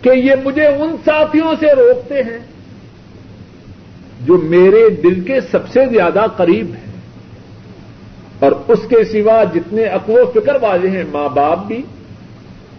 کہ 0.02 0.10
یہ 0.10 0.32
مجھے 0.44 0.68
ان 0.68 0.96
ساتھیوں 1.06 1.54
سے 1.60 1.68
روکتے 1.68 2.22
ہیں 2.24 2.40
جو 4.22 4.38
میرے 4.38 4.90
دل 4.90 5.22
کے 5.22 5.42
سب 5.42 5.68
سے 5.68 5.86
زیادہ 5.86 6.26
قریب 6.38 6.72
ہیں 6.74 6.92
اور 8.40 8.52
اس 8.68 8.80
کے 8.90 9.04
سوا 9.04 9.44
جتنے 9.44 9.84
اقو 9.86 10.14
و 10.14 10.32
فکر 10.32 10.56
والے 10.62 10.90
ہیں، 10.90 11.04
ماں 11.12 11.30
باپ 11.30 11.66
بھی، 11.68 11.82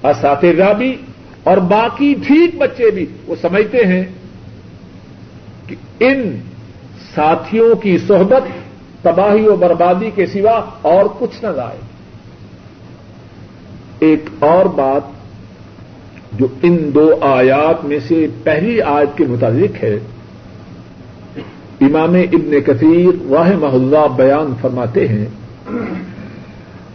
اساتذہ 0.03 0.73
بھی 0.73 0.97
اور 1.45 1.57
باقی 1.57 2.15
ٹھیک 2.27 2.57
بچے 2.59 2.91
بھی، 2.91 3.07
وہ 3.27 3.35
سمجھتے 3.41 3.79
ہیں 3.79 4.05
کہ 5.67 5.77
ان 6.01 6.37
ساتھیوں 7.15 7.75
کی 7.75 7.99
صحبت، 7.99 8.43
تباہی 9.03 9.49
و 9.49 9.57
بربادی 9.57 10.11
کے 10.15 10.27
سوا 10.27 10.65
اور 10.83 11.05
کچھ 11.19 11.45
نہ 11.45 11.49
لائے۔ 11.49 11.79
ایک 13.99 14.23
اور 14.39 14.65
بات 14.65 15.03
جو 16.39 16.47
ان 16.63 16.91
دو 16.95 17.11
آیات 17.21 17.85
میں 17.85 17.99
سے 18.09 18.27
پہلی 18.43 18.81
آیت 18.83 19.19
کے 19.19 19.25
متعلق 19.25 19.85
ہے، 19.85 19.99
امام 21.81 22.15
ابن 22.15 22.61
کثیر 22.67 23.31
واہ 23.31 23.51
محلہ 23.57 24.07
بیان 24.17 24.55
فرماتے 24.61 25.09
ہیں، 25.09 25.27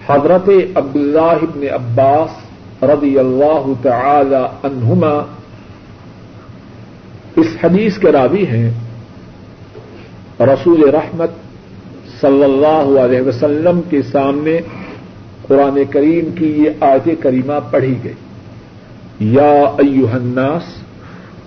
حضرت 0.08 0.50
عبداللہ 0.76 1.38
ابن 1.42 1.64
عباس 1.72 2.84
رضی 2.84 3.20
اللہ 3.20 3.72
تعالی 3.82 4.44
عنہما 4.64 5.14
اس 7.36 7.48
حدیث 7.64 7.98
کے 7.98 8.12
راوی 8.12 8.46
ہیں، 8.46 8.70
رسول 10.40 10.90
رحمت 10.90 11.32
صلی 12.22 12.44
اللہ 12.44 13.00
علیہ 13.00 13.22
وسلم 13.22 13.82
کے 13.90 14.02
سامنے 14.02 14.60
قرآن 15.48 15.78
کریم 15.90 16.30
کی 16.36 16.46
یہ 16.46 16.70
آیت 16.80 17.10
کریمہ 17.20 17.60
پڑھی 17.72 17.96
گئی۔ 18.04 18.14
یا 19.20 19.54
ایوہ 19.78 20.12
الناس 20.12 20.64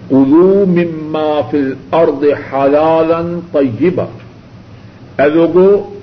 قلو 0.08 0.64
مما 0.66 1.40
فی 1.50 1.58
الارض 1.58 2.24
حلالا 2.52 3.20
طیبا۔ 3.52 4.04
اے 5.22 5.28
لوگو، 5.28 5.94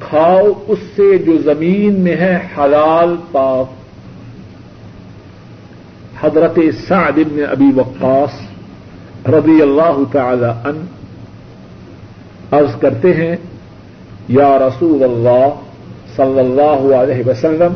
کھاؤ 0.00 0.52
اس 0.66 0.78
سے 0.96 1.18
جو 1.18 1.38
زمین 1.38 2.00
میں 2.00 2.16
ہے 2.16 2.38
حلال 2.58 3.16
پاک۔ 3.32 3.74
حضرت 6.24 6.58
سعد 6.88 7.12
بن 7.12 7.40
ابی 7.50 7.70
وقاص 7.76 8.40
رضی 9.28 9.62
اللہ 9.62 10.02
تعالی 10.12 10.68
ان 10.68 10.86
عرض 12.50 12.76
کرتے 12.76 13.12
ہیں، 13.14 13.36
یا 14.28 14.58
رسول 14.58 15.04
اللہ 15.04 15.48
صلی 16.16 16.38
اللہ 16.38 16.94
علیہ 16.96 17.28
وسلم 17.28 17.74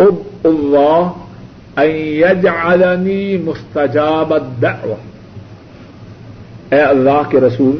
اب 0.00 0.14
اللہ 0.44 1.80
یجعلنی 1.80 3.36
مستجاب 3.36 4.34
الدعوہ 4.34 4.94
اے 6.70 6.80
اللہ 6.80 7.22
کے 7.28 7.40
رسول، 7.40 7.76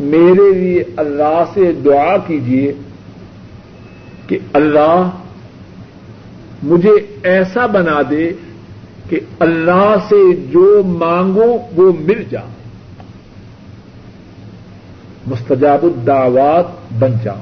میرے 0.00 0.52
لیے 0.54 0.84
اللہ 0.96 1.42
سے 1.54 1.72
دعا 1.72 2.16
کیجیے 2.26 2.72
کہ 4.26 4.38
اللہ 4.52 5.10
مجھے 6.62 6.92
ایسا 7.22 7.66
بنا 7.66 8.00
دے 8.10 8.30
کہ 9.08 9.20
اللہ 9.38 9.94
سے 10.08 10.36
جو 10.50 10.82
مانگو 10.86 11.50
وہ 11.76 11.92
مل 12.00 12.22
جا 12.30 12.40
مستجاب 15.26 15.82
الدعوات 15.82 16.64
بن 16.98 17.12
جاؤ۔ 17.24 17.40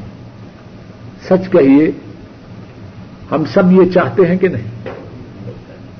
سچ 1.29 1.51
کہیے 1.51 1.91
ہم 3.33 3.45
سب 3.45 3.73
یہ 3.73 3.91
چاہتے 3.95 4.27
ہیں 4.27 4.37
کہ 4.37 4.49
نہیں؟ 4.49 4.69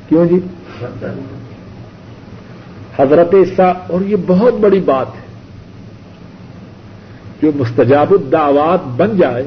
کیوں 0.09 0.27
جی؟ 0.27 0.41
حضرت 2.99 3.35
سا 3.57 3.65
اور 3.65 4.01
یہ 4.01 4.17
بہت 4.27 4.55
بڑی 4.55 4.81
بات 4.81 5.07
ہے، 5.07 5.23
جو 7.43 7.51
مستجاب 7.55 8.11
الدعوات 8.11 8.87
بن 8.87 9.17
جائے 9.17 9.47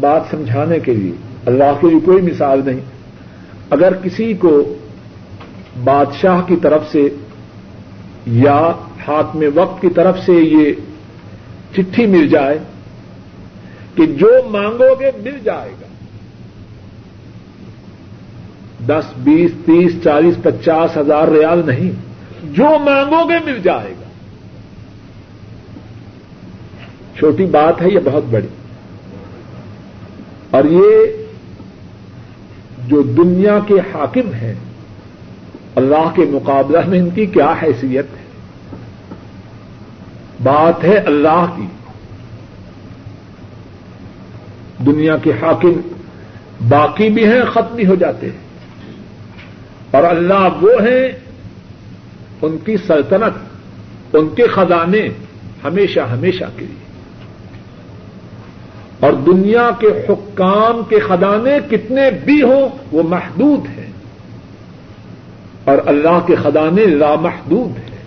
بات 0.00 0.22
سمجھانے 0.30 0.80
کے 0.80 0.94
لیے، 0.94 1.12
اللہ 1.46 1.72
کے 1.80 1.90
لیے 1.90 2.00
کوئی 2.00 2.22
مثال 2.22 2.60
نہیں۔ 2.64 2.80
اگر 3.70 3.92
کسی 3.94 4.34
کو 4.34 4.74
بادشاہ 5.84 6.40
کی 6.46 6.56
طرف 6.56 6.92
سے 6.92 7.08
یا 8.26 8.72
ہاتھ 9.08 9.36
میں 9.36 9.48
وقت 9.54 9.82
کی 9.82 9.90
طرف 9.90 10.18
سے 10.18 10.32
یہ 10.32 10.72
چٹھی 11.72 12.06
مل 12.06 12.28
جائے 12.28 12.58
کہ 13.94 14.06
جو 14.06 14.30
مانگو 14.50 14.94
گے 15.00 15.10
مل 15.22 15.38
جائے 15.44 15.70
گا۔ 15.80 15.86
دس، 18.88 19.04
بیس، 19.16 19.50
تیس، 19.66 19.92
چالیس، 20.04 20.34
پچاس 20.42 20.96
ہزار 20.96 21.28
ریال 21.28 21.62
نہیں، 21.66 21.90
جو 22.42 22.64
مانگو 22.64 23.28
گے 23.28 23.34
مل 23.44 23.62
جائے 23.62 23.90
گا۔ 23.90 24.10
چھوٹی 27.18 27.46
بات 27.46 27.82
ہے، 27.82 27.88
یہ 27.88 27.98
بہت 28.04 28.24
بڑی۔ 28.30 28.46
اور 30.50 30.64
یہ 30.64 30.88
جو 32.88 33.02
دنیا 33.02 33.58
کے 33.66 33.74
حاکم 33.74 34.32
ہیں، 34.32 34.54
اللہ 35.74 36.12
کے 36.14 36.22
مقابلہ 36.30 36.78
میں 36.86 36.98
ان 36.98 37.10
کی 37.10 37.26
کیا 37.26 37.54
حیثیت 37.62 38.06
ہے؟ 38.18 38.30
بات 40.42 40.84
ہے 40.84 40.96
اللہ 40.96 41.46
کی۔ 41.56 41.66
دنیا 44.86 45.16
کے 45.16 45.30
حاکم 45.30 45.72
باقی 46.68 47.08
بھی 47.08 47.26
ہیں، 47.26 47.42
ختم 47.44 47.74
بھی 47.76 47.86
ہو 47.86 47.94
جاتے 47.94 48.26
ہیں۔ 48.26 48.49
اور 49.90 50.02
اللہ 50.02 50.48
وہ 50.60 50.82
ہیں 50.82 51.08
ان 52.42 52.58
کی 52.64 52.76
سلطنت، 52.86 53.56
ان 54.16 54.28
کے 54.28 54.46
خزانے 54.46 55.08
ہمیشہ 55.64 56.00
ہمیشہ 56.00 56.44
کے 56.56 56.66
لیے۔ 56.66 56.90
اور 59.00 59.12
دنیا 59.12 59.70
کے 59.78 59.86
حکام 59.86 60.80
کے 60.88 61.00
خزانے 61.00 61.58
کتنے 61.70 62.10
بھی 62.24 62.42
ہوں، 62.42 62.68
وہ 62.92 63.02
محدود 63.02 63.78
ہیں۔ 63.78 63.86
اور 65.64 65.78
اللہ 65.86 66.18
کے 66.26 66.34
خزانے 66.34 66.86
لامحدود 66.86 67.78
ہیں۔ 67.78 67.98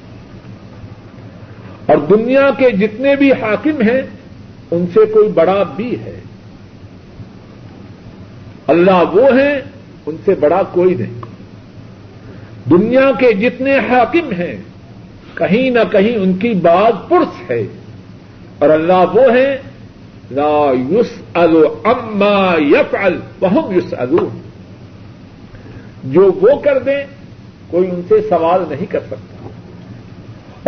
اور 1.86 1.98
دنیا 1.98 2.50
کے 2.58 2.72
جتنے 2.72 3.16
بھی 3.16 3.32
حاکم 3.32 3.82
ہیں، 3.82 4.02
ان 4.72 4.86
سے 4.94 5.06
کوئی 5.06 5.30
بڑا 5.30 5.64
بھی 5.76 6.00
ہے۔ 6.00 6.20
اللہ 8.68 9.04
وہ 9.14 9.40
ہیں، 9.40 9.60
ان 10.06 10.16
سے 10.26 10.36
بڑا 10.36 10.62
کوئی 10.72 10.96
نہیں۔ 10.96 11.23
دنیا 12.70 13.12
کے 13.20 13.34
جتنے 13.34 13.78
حاکم 13.78 14.32
ہیں، 14.32 14.58
کہیں 15.34 15.70
نہ 15.70 15.80
کہیں 15.92 16.16
ان 16.16 16.34
کی 16.34 16.54
بات 16.54 17.10
پرس 17.10 17.52
ہے۔ 17.52 17.64
اور 18.60 18.70
اللہ 18.70 19.06
وہ 19.14 19.22
ہیں، 19.22 19.58
لا 20.32 20.72
یوس 20.90 21.10
اما 21.84 22.56
یفعل 22.58 23.20
وهم 23.42 23.72
یوس 23.72 23.94
جو 26.04 26.32
وہ 26.42 26.60
کر 26.60 26.80
دیں، 26.80 27.06
کوئی 27.68 27.90
ان 27.90 28.02
سے 28.10 28.22
سوال 28.30 28.64
نہیں 28.70 28.86
کر 28.86 29.00
سکتا۔ 29.00 29.50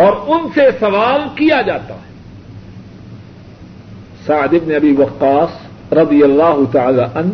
اور 0.06 0.14
ان 0.28 0.48
سے 0.56 0.62
سوال 0.80 1.22
کیا 1.36 1.62
جاتا 1.62 1.94
ہے۔ 1.94 2.16
سعد 4.26 4.48
بن 4.48 4.76
ابی 4.76 4.96
وقاص 4.98 5.50
رضی 5.94 6.24
اللہ 6.24 6.60
تعالی 6.72 7.02
ان 7.16 7.30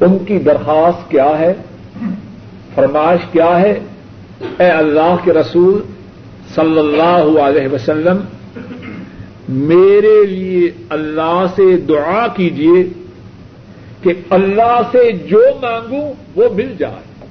ان 0.00 0.18
کی 0.18 0.38
درخواست 0.38 1.10
کیا 1.10 1.38
ہے؟ 1.38 1.52
فرمائش 2.74 3.20
کیا 3.32 3.60
ہے؟ 3.60 3.78
اے 4.58 4.68
اللہ 4.68 5.16
کے 5.24 5.32
رسول 5.32 5.82
صلی 6.54 6.78
اللہ 6.78 7.40
علیہ 7.40 7.68
وسلم، 7.72 8.16
میرے 9.48 10.26
لیے 10.26 10.70
اللہ 10.88 11.44
سے 11.56 11.76
دعا 11.76 12.26
کیجیے 12.26 12.84
کہ 14.02 14.12
اللہ 14.30 14.80
سے 14.92 15.12
جو 15.12 15.42
مانگوں 15.62 16.12
وہ 16.36 16.44
مل 16.54 16.74
جائے۔ 16.78 17.26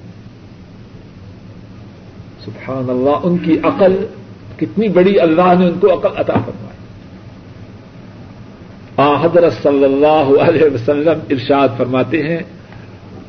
سبحان 2.46 2.90
اللہ 2.90 3.20
ان 3.24 3.38
کی 3.38 3.58
عقل، 3.64 4.06
کتنی 4.58 4.88
بڑی 4.88 5.20
اللہ 5.20 5.54
نے 5.60 5.66
ان 5.66 5.80
کو 5.80 5.94
عقل 5.94 6.18
عطا 6.18 6.34
فرمائی۔ 6.34 6.72
آ 8.98 9.26
حضرت 9.26 9.54
صلی 9.64 9.84
اللہ 9.84 10.42
علیہ 10.42 10.64
وسلم 10.74 11.20
ارشاد 11.30 11.70
فرماتے 11.78 12.24
ہیں 12.24 12.40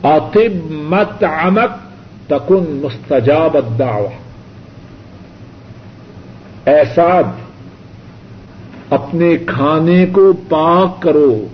آتب 0.03 0.71
مت 0.71 1.25
عمک 1.25 1.92
تکن 2.33 2.81
مستجاب 2.83 3.57
الدعوہ۔ 3.57 4.09
ایسا 6.65 7.21
اپنے 8.91 9.37
کھانے 9.47 10.07
کو 10.07 10.33
پاک 10.49 11.03
کرو۔ 11.03 11.47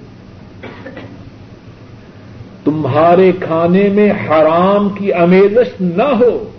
تمہارے 2.64 3.32
کھانے 3.32 3.88
میں 3.88 4.10
حرام 4.10 4.88
کی 4.88 5.12
امیزش 5.12 5.80
نہ 5.80 6.02
ہو۔ 6.02 6.50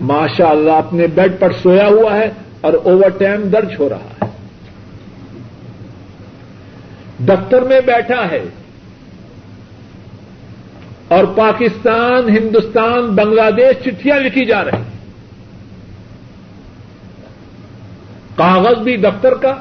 ماشاء 0.00 0.48
اللہ 0.48 0.72
اپنے 0.72 1.06
بیڈ 1.06 1.32
پر 1.38 1.52
سویا 1.62 1.88
ہوا 1.88 2.16
ہے 2.16 2.30
اور 2.60 2.72
اوور 2.72 3.08
ٹائم 3.08 3.42
درج 3.42 3.74
ہو 3.78 3.88
رہا 3.88 3.96
ہے۔ 3.96 4.24
دفتر 7.18 7.62
میں 7.62 7.80
بیٹھا 7.80 8.30
ہے۔ 8.30 8.44
اور 11.08 11.24
پاکستان، 11.24 12.28
ہندوستان، 12.28 13.14
بنگلہ 13.14 13.50
دیش 13.56 13.84
چٹھیاں 13.84 14.16
لکھی 14.16 14.44
جا 14.44 14.64
رہی 14.64 14.76
ہیں۔ 14.76 14.98
کاغذ 18.36 18.82
بھی 18.82 18.96
دفتر 18.96 19.34
کا، 19.34 19.54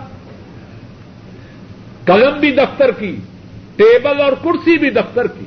قلم 2.05 2.39
بھی 2.39 2.51
دفتر 2.51 2.91
کی، 2.91 3.15
ٹیبل 3.75 4.21
اور 4.21 4.33
کرسی 4.43 4.77
بھی 4.77 4.89
دفتر 4.89 5.27
کی۔ 5.27 5.45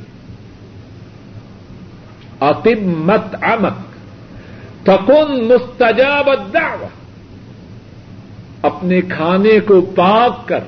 اتم 2.41 3.07
مت 3.07 3.37
امک 3.43 3.91
تکن 4.87 5.49
مستجاب 5.49 6.31
الدعوہ۔ 6.31 6.87
اپنے 8.63 9.01
کھانے 9.01 9.61
کو 9.61 9.81
پاک 9.81 10.49
کر۔ 10.49 10.61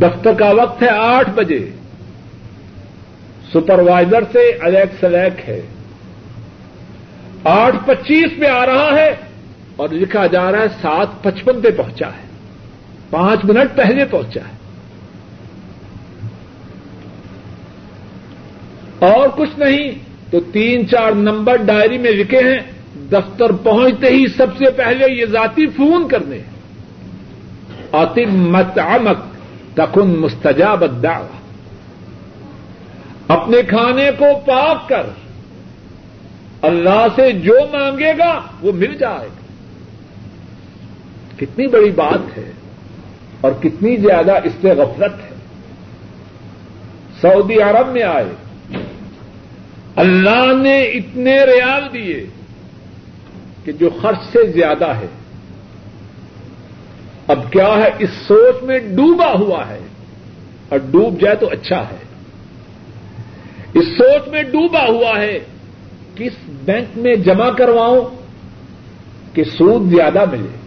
دفتر 0.00 0.32
کا 0.32 0.50
وقت 0.50 0.82
ہے 0.82 0.88
آٹھ 0.88 1.30
بجے۔ 1.30 1.70
سپروائزر 3.52 4.22
سے 4.32 4.38
الیک 4.38 4.94
سلیک 5.00 5.48
ہے۔ 5.48 5.60
آٹھ 7.44 7.76
پچیس 7.86 8.40
پہ 8.40 8.46
آ 8.46 8.66
رہا 8.66 8.96
ہے 8.96 9.14
اور 9.76 9.88
لکھا 9.88 10.26
جا 10.26 10.52
رہا 10.52 10.58
ہے 10.58 10.68
سات 10.82 11.22
پچپن 11.22 11.60
پہ 11.60 11.70
پہنچا 11.70 12.08
ہے۔ 12.08 12.26
پانچ 13.10 13.44
منٹ 13.44 13.76
پہلے 13.76 14.04
پہنچا 14.04 14.40
ہے۔ 14.40 14.62
اور 19.06 19.28
کچھ 19.36 19.58
نہیں، 19.58 19.92
تو 20.30 20.40
تین 20.40 20.88
چار 20.88 21.12
نمبر 21.12 21.56
ڈائری 21.56 21.98
میں 21.98 22.10
لکھے 22.10 22.38
ہیں، 22.38 22.60
دفتر 23.10 23.52
پہنچتے 23.52 24.06
ہی 24.06 24.26
سب 24.36 24.46
سے 24.58 24.70
پہلے 24.70 25.12
یہ 25.12 25.26
ذاتی 25.26 25.66
فون 25.66 26.08
کرنے۔ 26.08 26.38
آتم 27.92 28.52
مت 28.52 28.78
تکن 29.74 30.20
مستجاب 30.20 30.82
الدعوہ۔ 30.82 31.41
اپنے 33.28 33.62
کھانے 33.62 34.10
کو 34.18 34.24
پاک 34.46 34.88
کر، 34.88 35.02
اللہ 36.62 37.06
سے 37.16 37.32
جو 37.32 37.54
مانگے 37.72 38.12
گا 38.18 38.40
وہ 38.60 38.72
مل 38.72 38.94
جائے 38.94 39.26
گا۔ 39.26 39.42
کتنی 41.36 41.66
بڑی 41.66 41.90
بات 41.90 42.38
ہے 42.38 42.50
اور 43.40 43.52
کتنی 43.52 43.96
زیادہ 43.96 44.32
اس 44.44 44.52
سے 44.60 44.68
غفلت 44.68 45.24
ہے۔ 45.24 45.36
سعودی 47.20 47.62
عرب 47.62 47.88
میں 47.88 48.02
آئے، 48.02 48.28
اللہ 49.96 50.62
نے 50.62 50.82
اتنے 50.82 51.44
ریال 51.44 51.82
دیے 51.92 52.26
کہ 53.64 53.72
جو 53.72 53.90
خرچ 54.02 54.18
سے 54.32 54.52
زیادہ 54.52 54.88
ہے، 54.88 55.06
اب 57.26 57.52
کیا 57.52 57.68
ہے؟ 57.68 57.90
اس 57.98 58.10
سوچ 58.28 58.62
میں 58.62 58.78
ڈوبا 58.78 59.32
ہوا 59.32 59.68
ہے۔ 59.68 59.78
اور 60.68 60.78
ڈوب 60.90 61.20
جائے 61.20 61.36
تو 61.36 61.48
اچھا 61.48 61.80
ہے۔ 61.80 62.11
اس 63.74 63.84
سوچ 63.84 64.28
میں 64.28 64.42
ڈوبا 64.42 64.86
ہوا 64.88 65.20
ہے 65.20 65.38
کس 66.14 66.32
بینک 66.64 66.98
میں 66.98 67.14
جمع 67.14 67.50
کرواؤں 67.50 68.04
کہ 69.36 69.44
سود 69.44 69.90
زیادہ 69.90 70.24
ملے۔ 70.32 70.62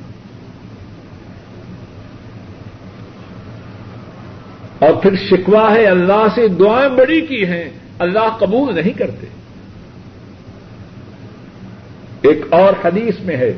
اور 4.80 4.94
پھر 4.94 5.16
شکوا 5.16 5.76
ہے 5.76 5.86
اللہ 5.86 6.28
سے 6.36 6.48
دعائیں 6.48 6.90
بڑی 6.90 7.22
کی 7.22 7.46
ہیں، 7.46 7.70
اللہ 8.00 8.38
قبول 8.40 8.76
نہیں 8.76 8.98
کرتے۔ 8.98 9.28
ایک 12.22 12.46
اور 12.50 12.74
حدیث 12.86 13.20
میں 13.20 13.38
ہے، 13.38 13.54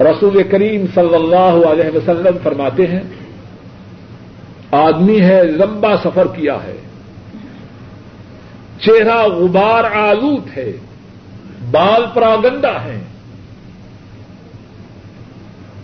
رسول 0.00 0.42
کریم 0.42 0.84
صلی 0.94 1.14
اللہ 1.14 1.66
علیہ 1.66 1.96
وسلم 1.96 2.38
فرماتے 2.42 2.86
ہیں، 2.86 3.02
آدمی 4.70 5.20
ہے 5.20 5.44
لمبا 5.44 5.96
سفر 5.96 6.26
کیا 6.26 6.54
ہے۔ 6.54 6.85
چہرہ 8.80 9.22
غبار 9.22 9.84
آلود 9.84 10.58
ہے، 10.58 10.72
بال 11.70 12.04
پراگندا 12.14 12.84
ہے 12.84 13.02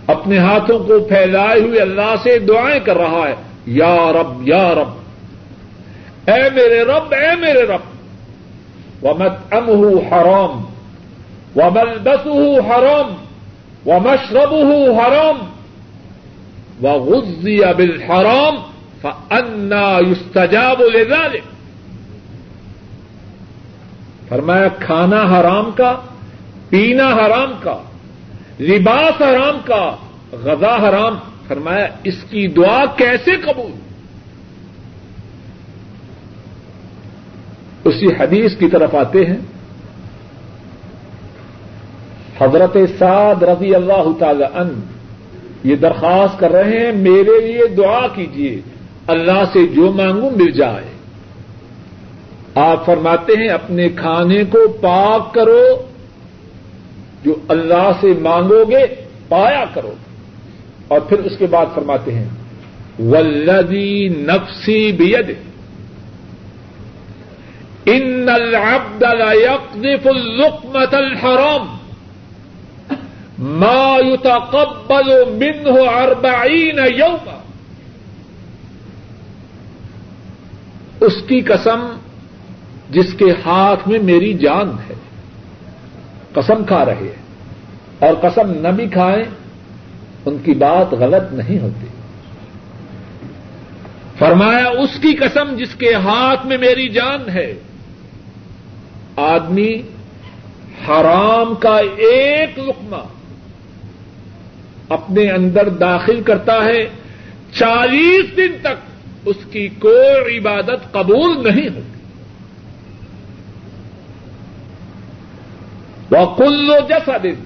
اپنے 0.07 0.39
ہاتھوں 0.39 0.79
کو 0.79 1.01
پھیلائے 1.01 1.61
ہوئے 1.61 1.81
اللہ 1.81 2.15
سے 2.23 2.39
دعائیں 2.39 2.81
کر 2.81 2.99
رہا 2.99 3.29
ہے، 3.29 3.35
یا 3.67 4.13
رب 4.13 4.49
یا 4.49 4.75
رب۔ 4.75 4.89
اے 6.31 6.51
میرے 6.55 6.83
رب، 6.83 7.15
اے 7.15 7.37
میرے 7.41 7.63
رب۔ 7.63 7.93
ومت 9.05 9.33
ام 9.51 9.69
ہوں 9.69 10.13
حرام 10.13 10.65
ومل 11.57 12.05
دس 12.05 12.27
حرام 12.71 13.15
و 13.87 14.01
مشرب 14.01 14.55
حرام۔ 14.99 15.53
و 16.83 16.89
غزی 16.89 17.65
ابل 17.65 18.03
حرام 18.03 18.55
فنا 19.03 19.99
یستجاب 20.11 20.83
لذلك۔ 20.83 21.43
فرمایا، 24.33 24.69
کھانا 24.69 25.23
حرام 25.23 25.71
کا، 25.77 26.01
پینا 26.69 27.07
حرام 27.09 27.53
کا، 27.61 27.83
لباس 28.61 29.23
حرام 29.23 29.57
کا، 29.65 29.97
غذا 30.33 30.89
حرام۔ 30.89 31.15
فرمایا، 31.49 31.87
اس 32.05 32.25
کی 32.31 32.49
دعا 32.49 32.85
کیسے 32.97 33.37
قبول؟ 33.37 33.73
اسی 37.85 38.07
حدیث 38.21 38.57
کی 38.59 38.69
طرف 38.69 38.95
آتے 38.95 39.27
ہیں۔ 39.27 39.37
حضرت 42.41 42.77
سعد 42.99 43.43
رضی 43.43 43.75
اللہ 43.75 44.09
تعالی 44.19 44.45
ان 44.55 44.81
یہ 45.65 45.77
درخواست 45.77 46.41
کر 46.41 46.51
رہے 46.51 46.87
ہیں، 46.87 46.93
میرے 46.93 47.41
لیے 47.47 47.67
دعا 47.67 48.09
کیجیے 48.09 48.61
اللہ 49.07 49.45
سے 49.53 49.67
جو 49.67 49.93
مانگوں 49.93 50.31
مل 50.31 50.51
جائے۔ 50.51 50.92
آپ 52.55 52.87
فرماتے 52.87 53.33
ہیں 53.33 53.49
اپنے 53.49 53.89
کھانے 53.89 54.45
کو 54.45 54.73
پاک 54.73 55.35
کرو، 55.35 55.87
جو 57.25 57.35
اللہ 57.49 57.91
سے 58.01 58.07
مانگو 58.21 58.65
گے، 58.71 58.87
پایا 59.29 59.65
کرو۔ 59.75 59.93
اور 60.89 61.01
پھر 61.01 61.19
اس 61.19 61.39
کے 61.39 61.47
بعد 61.47 61.67
فرماتے 61.75 62.15
ہیں 62.15 62.29
ولدی 62.99 64.09
نفسی 64.09 64.93
بید 64.93 65.35
ان 67.85 68.29
العبد 68.29 69.03
لا 69.03 69.33
يقذف 69.33 70.07
اللقمة 70.07 70.93
الحرام۔ 70.93 71.77
ما 73.39 73.97
يتقبل 74.07 75.25
منه 75.31 75.75
أربعين 76.05 76.79
يوما۔ 76.79 77.43
اس 81.01 81.15
کی 81.27 81.41
قسم 81.41 81.97
جس 82.93 83.15
کے 83.19 83.33
ہاتھ 83.47 83.89
میں 83.89 83.99
میری 83.99 84.33
جان 84.35 84.69
ہے، 84.91 84.95
قسم 86.33 86.65
کھا 86.65 86.85
رہے 86.85 87.13
ہیں 87.13 87.21
اور 87.99 88.15
قسم 88.15 88.53
نہ 88.61 88.69
بھی 88.69 88.89
کھائیں، 88.89 89.25
ان 90.27 90.37
کی 90.45 90.55
بات 90.55 90.93
غلط 90.93 91.33
نہیں 91.33 91.59
ہوتی۔ 91.59 91.87
فرمایا، 94.19 94.69
اس 94.69 94.99
کی 95.01 95.15
قسم 95.15 95.55
جس 95.57 95.75
کے 95.75 95.95
ہاتھ 95.95 96.47
میں 96.47 96.59
میری 96.59 96.89
جان 96.89 97.29
ہے، 97.29 97.55
آدمی 99.17 99.73
حرام 100.89 101.55
کا 101.55 101.77
ایک 101.97 102.59
لقمہ 102.59 103.05
اپنے 104.89 105.31
اندر 105.31 105.69
داخل 105.69 106.23
کرتا 106.23 106.65
ہے، 106.65 106.83
چالیس 107.53 108.37
دن 108.37 108.57
تک 108.63 108.79
اس 109.25 109.37
کی 109.51 109.69
کوئی 109.69 110.39
عبادت 110.39 110.93
قبول 110.93 111.43
نہیں 111.45 111.69
ہوتی۔ 111.69 111.92
وہ 116.13 116.25
کلو 116.37 116.77
جسا 116.89 117.17
دن 117.23 117.39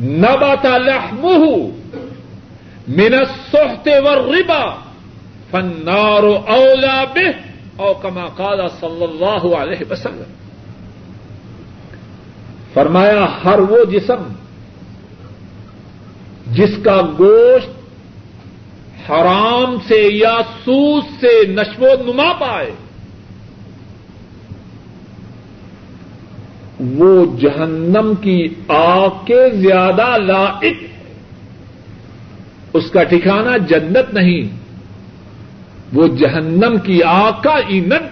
نبتا 0.00 0.76
لحمه 0.78 1.44
من 2.88 3.14
السحت 3.14 3.88
والربا 4.04 4.64
فالنار 5.50 6.24
اولا 6.24 7.04
به 7.14 7.34
او 7.76 7.94
کما 8.02 8.26
قال 8.36 8.60
صلی 8.80 9.04
اللہ 9.04 9.42
علیہ 9.56 9.90
وسلم 9.90 10.30
فرمایا، 12.74 13.24
ہر 13.44 13.58
وہ 13.70 13.84
جسم 13.90 14.22
جس 16.54 16.76
کا 16.84 17.00
گوشت 17.18 17.72
حرام 19.10 19.76
سے 19.88 20.00
یا 20.12 20.36
سوس 20.64 21.04
سے 21.20 21.34
نشو 21.52 21.84
و 21.84 21.94
نما 22.02 22.32
پائے 22.40 22.70
وہ 26.82 27.38
جہنم 27.38 28.12
کی 28.20 28.54
آگ 28.68 29.08
کے 29.24 29.50
زیادہ 29.50 30.16
لائق 30.18 30.76
اس 32.72 32.90
کا 32.90 33.02
ٹھکانا 33.02 33.56
جنت 33.56 34.14
نہیں، 34.14 34.48
وہ 35.92 36.08
جہنم 36.08 36.76
کی 36.84 37.02
آگ 37.02 37.32
کا 37.42 37.54
ایندھن، 37.68 38.06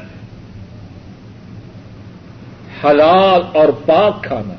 حلال 2.84 3.40
اور 3.58 3.68
پاک 3.68 4.24
کھانا۔ 4.24 4.54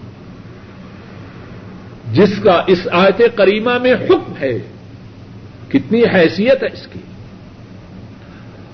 جس 2.14 2.40
کا 2.44 2.64
اس 2.68 2.88
آیت 2.92 3.22
کریمہ 3.36 3.78
میں 3.82 3.94
حکم 3.94 4.34
ہے، 4.42 4.60
کتنی 5.68 6.04
حیثیت 6.14 6.64
ہے 6.64 6.68
اس 6.74 6.88
کی۔ 6.88 7.00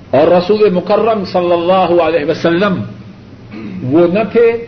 اور 0.10 0.28
رسول 0.28 0.70
مکرم 0.70 1.26
صلی 1.26 1.52
اللہ 1.52 2.02
علیہ 2.02 2.26
وسلم 2.26 2.84
وہ 3.84 4.08
نہ 4.08 4.20
تھے 4.32 4.66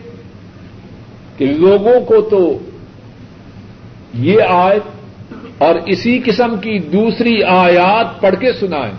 کہ 1.40 1.46
لوگوں 1.46 2.00
کو 2.00 2.20
تو 2.20 2.58
یہ 4.14 4.42
آیت 4.48 4.82
اور 5.58 5.74
اسی 5.74 6.20
قسم 6.24 6.56
کی 6.56 6.78
دوسری 6.78 7.42
آیات 7.42 8.20
پڑھ 8.20 8.34
کے 8.40 8.52
سنائیں۔ 8.52 8.92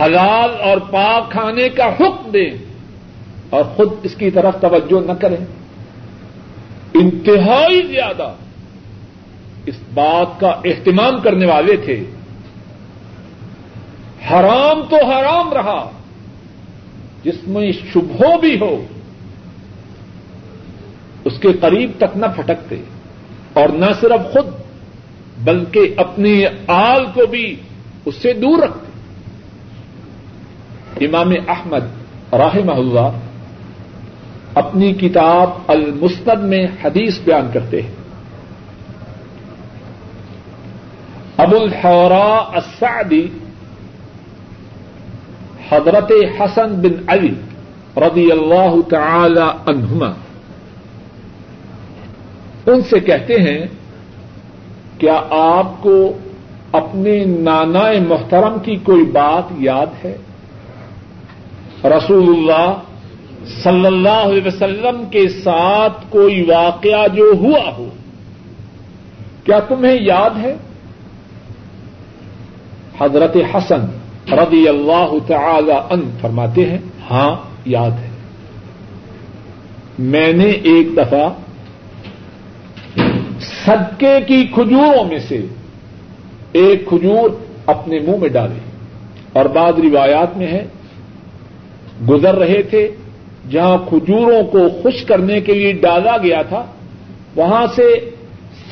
حلال 0.00 0.50
اور 0.60 0.78
پاک 0.78 1.30
کھانے 1.30 1.68
کا 1.68 1.86
حکم 1.86 2.30
دیں 2.30 2.50
اور 3.50 3.64
خود 3.64 3.92
اس 4.02 4.14
کی 4.14 4.30
طرف 4.30 4.54
توجہ 4.60 5.06
نہ 5.06 5.12
کریں۔ 5.12 5.44
انتہائی 6.94 7.82
زیادہ 7.82 8.32
اس 9.66 9.74
بات 9.94 10.40
کا 10.40 10.48
اہتمام 10.48 11.20
کرنے 11.20 11.46
والے 11.46 11.76
تھے۔ 11.76 12.04
حرام 14.30 14.82
تو 14.90 15.06
حرام 15.06 15.52
رہا، 15.52 15.90
جس 17.24 17.48
میں 17.48 17.72
شبہ 17.72 18.36
بھی 18.36 18.60
ہو 18.60 18.84
کے 21.46 21.52
قریب 21.52 21.90
تک 21.96 22.16
نہ 22.16 22.26
پھٹکتے 22.36 22.76
اور 23.52 23.68
نہ 23.68 23.86
صرف 24.00 24.32
خود، 24.32 24.46
بلکہ 25.44 25.94
اپنی 25.96 26.44
آل 26.66 27.06
کو 27.06 27.26
بھی 27.26 27.56
اس 28.04 28.14
سے 28.14 28.32
دور 28.32 28.58
رکھتے۔ 28.58 28.86
امام 31.06 31.32
احمد 31.48 31.84
رحمہ 32.32 32.72
اللہ 32.72 33.10
اپنی 34.54 34.92
کتاب 34.92 35.50
المستد 35.66 36.40
میں 36.40 36.66
حدیث 36.84 37.18
بیان 37.24 37.50
کرتے 37.52 37.82
ہیں۔ 37.82 37.90
ابو 41.36 41.56
الحورا 41.56 42.44
السعدی 42.54 43.28
حضرت 45.70 46.12
حسن 46.40 46.74
بن 46.74 47.04
علی 47.06 47.34
رضی 47.96 48.32
اللہ 48.32 48.88
تعالی 48.88 49.70
عنہما 49.70 50.08
ان 52.66 52.82
سے 52.82 53.00
کہتے 53.00 53.34
ہیں، 53.34 53.66
کیا 54.98 55.20
آپ 55.30 55.82
کو 55.82 56.12
اپنے 56.72 57.24
نانا 57.24 57.84
محترم 58.08 58.58
کی 58.62 58.76
کوئی 58.76 59.04
بات 59.04 59.52
یاد 59.58 59.86
ہے؟ 60.04 60.16
رسول 61.84 62.28
اللہ 62.28 62.74
صلی 63.62 63.86
اللہ 63.86 64.08
علیہ 64.08 64.46
وسلم 64.46 65.04
کے 65.10 65.28
ساتھ 65.28 66.04
کوئی 66.08 66.42
واقعہ 66.42 67.08
جو 67.08 67.32
ہوا 67.38 67.70
ہو، 67.78 67.88
کیا 69.44 69.58
تمہیں 69.58 69.96
یاد 70.00 70.30
ہے؟ 70.42 70.56
حضرت 73.00 73.36
حسن 73.54 73.80
رضی 74.32 74.68
اللہ 74.68 75.12
تعالی 75.26 75.72
ان 75.90 76.10
فرماتے 76.20 76.66
ہیں 76.66 76.78
ہاں 77.10 77.36
یاد 77.64 77.90
ہے۔ 77.90 78.10
میں 79.98 80.32
نے 80.32 80.44
ایک 80.44 80.96
دفعہ 80.96 81.28
صدقے 83.66 84.20
کی 84.26 84.44
کھجوروں 84.54 85.04
میں 85.04 85.18
سے 85.18 85.40
ایک 86.52 86.86
کھجور 86.88 87.30
اپنے 87.66 87.98
منہ 87.98 88.16
میں 88.20 88.28
ڈالی 88.28 88.58
اور 89.32 89.44
بعض 89.44 89.78
روایات 89.78 90.36
میں 90.36 90.46
ہے، 90.46 90.64
گزر 92.08 92.34
رہے 92.34 92.62
تھے، 92.62 92.88
جہاں 93.50 93.76
کھجوروں 93.88 94.42
کو 94.42 94.68
خوش 94.82 95.04
کرنے 95.04 95.40
کے 95.40 95.54
لیے 95.54 95.72
ڈالا 95.72 96.16
گیا 96.16 96.42
تھا، 96.42 96.64
وہاں 97.36 97.66
سے 97.76 97.88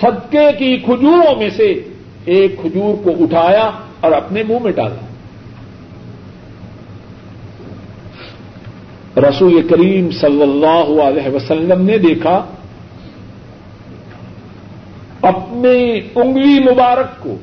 صدقے 0.00 0.46
کی 0.58 0.76
کھجوروں 0.76 1.34
میں 1.38 1.50
سے 1.50 1.72
ایک 2.24 2.60
کھجور 2.60 2.94
کو 3.04 3.10
اٹھایا 3.24 3.70
اور 4.00 4.12
اپنے 4.12 4.42
منہ 4.42 4.58
میں 4.62 4.72
ڈالا۔ 4.72 5.02
رسول 9.28 9.66
کریم 9.68 10.10
صلی 10.10 10.42
اللہ 10.42 11.02
علیہ 11.02 11.34
وسلم 11.34 11.84
نے 11.86 11.98
دیکھا 11.98 12.40
اپنی 15.26 16.00
انگلی 16.14 16.72
مبارک 16.72 17.22
کو 17.22 17.36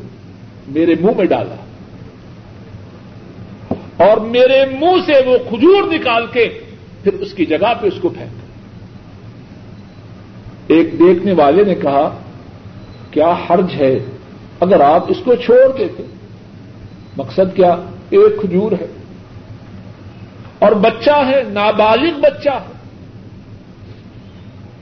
میرے 0.68 0.96
منہ 1.02 1.12
میں 1.18 1.26
ڈالا 1.26 1.56
اور 3.98 4.18
میرے 4.18 4.66
منہ 4.66 5.06
سے 5.06 5.14
وہ 5.26 5.38
کھجور 5.50 5.84
نکال 5.84 6.26
کے 6.34 6.60
پھر 7.04 7.14
اس 7.14 7.34
کی 7.34 7.46
جگہ 7.46 7.74
پہ 7.82 7.88
اس 7.88 7.94
کو 8.02 8.10
پھینک 8.10 8.42
ایک 10.68 10.94
دیکھنے 10.94 11.34
والے 11.34 11.64
نے 11.64 11.76
کہا، 11.76 12.18
کیا 13.12 13.36
حرج 13.50 13.72
ہے 13.76 14.00
اگر 14.60 14.82
آپ 14.82 15.06
اس 15.08 15.18
کو 15.26 15.36
چھوڑ 15.36 15.78
دیتے؟ 15.78 16.04
مقصد 17.18 17.56
کیا؟ 17.56 17.76
ایک 18.10 18.42
کھجور 18.42 18.72
ہے۔ 18.72 18.88
اور 20.60 20.72
بچہ 20.72 21.26
ہے، 21.28 21.44
نابالغ 21.48 22.20
بچہ 22.20 22.50
ہے۔ 22.50 22.74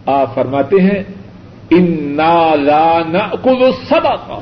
آپ 0.06 0.36
فرماتے 0.36 0.76
ہیں 0.82 1.04
ان 1.70 2.14
نالا 2.18 3.30
کل 3.44 3.72
سدا 3.72 4.40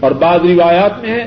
اور 0.00 0.10
بعض 0.10 0.40
روایات 0.40 1.00
میں 1.00 1.10
ہے 1.10 1.26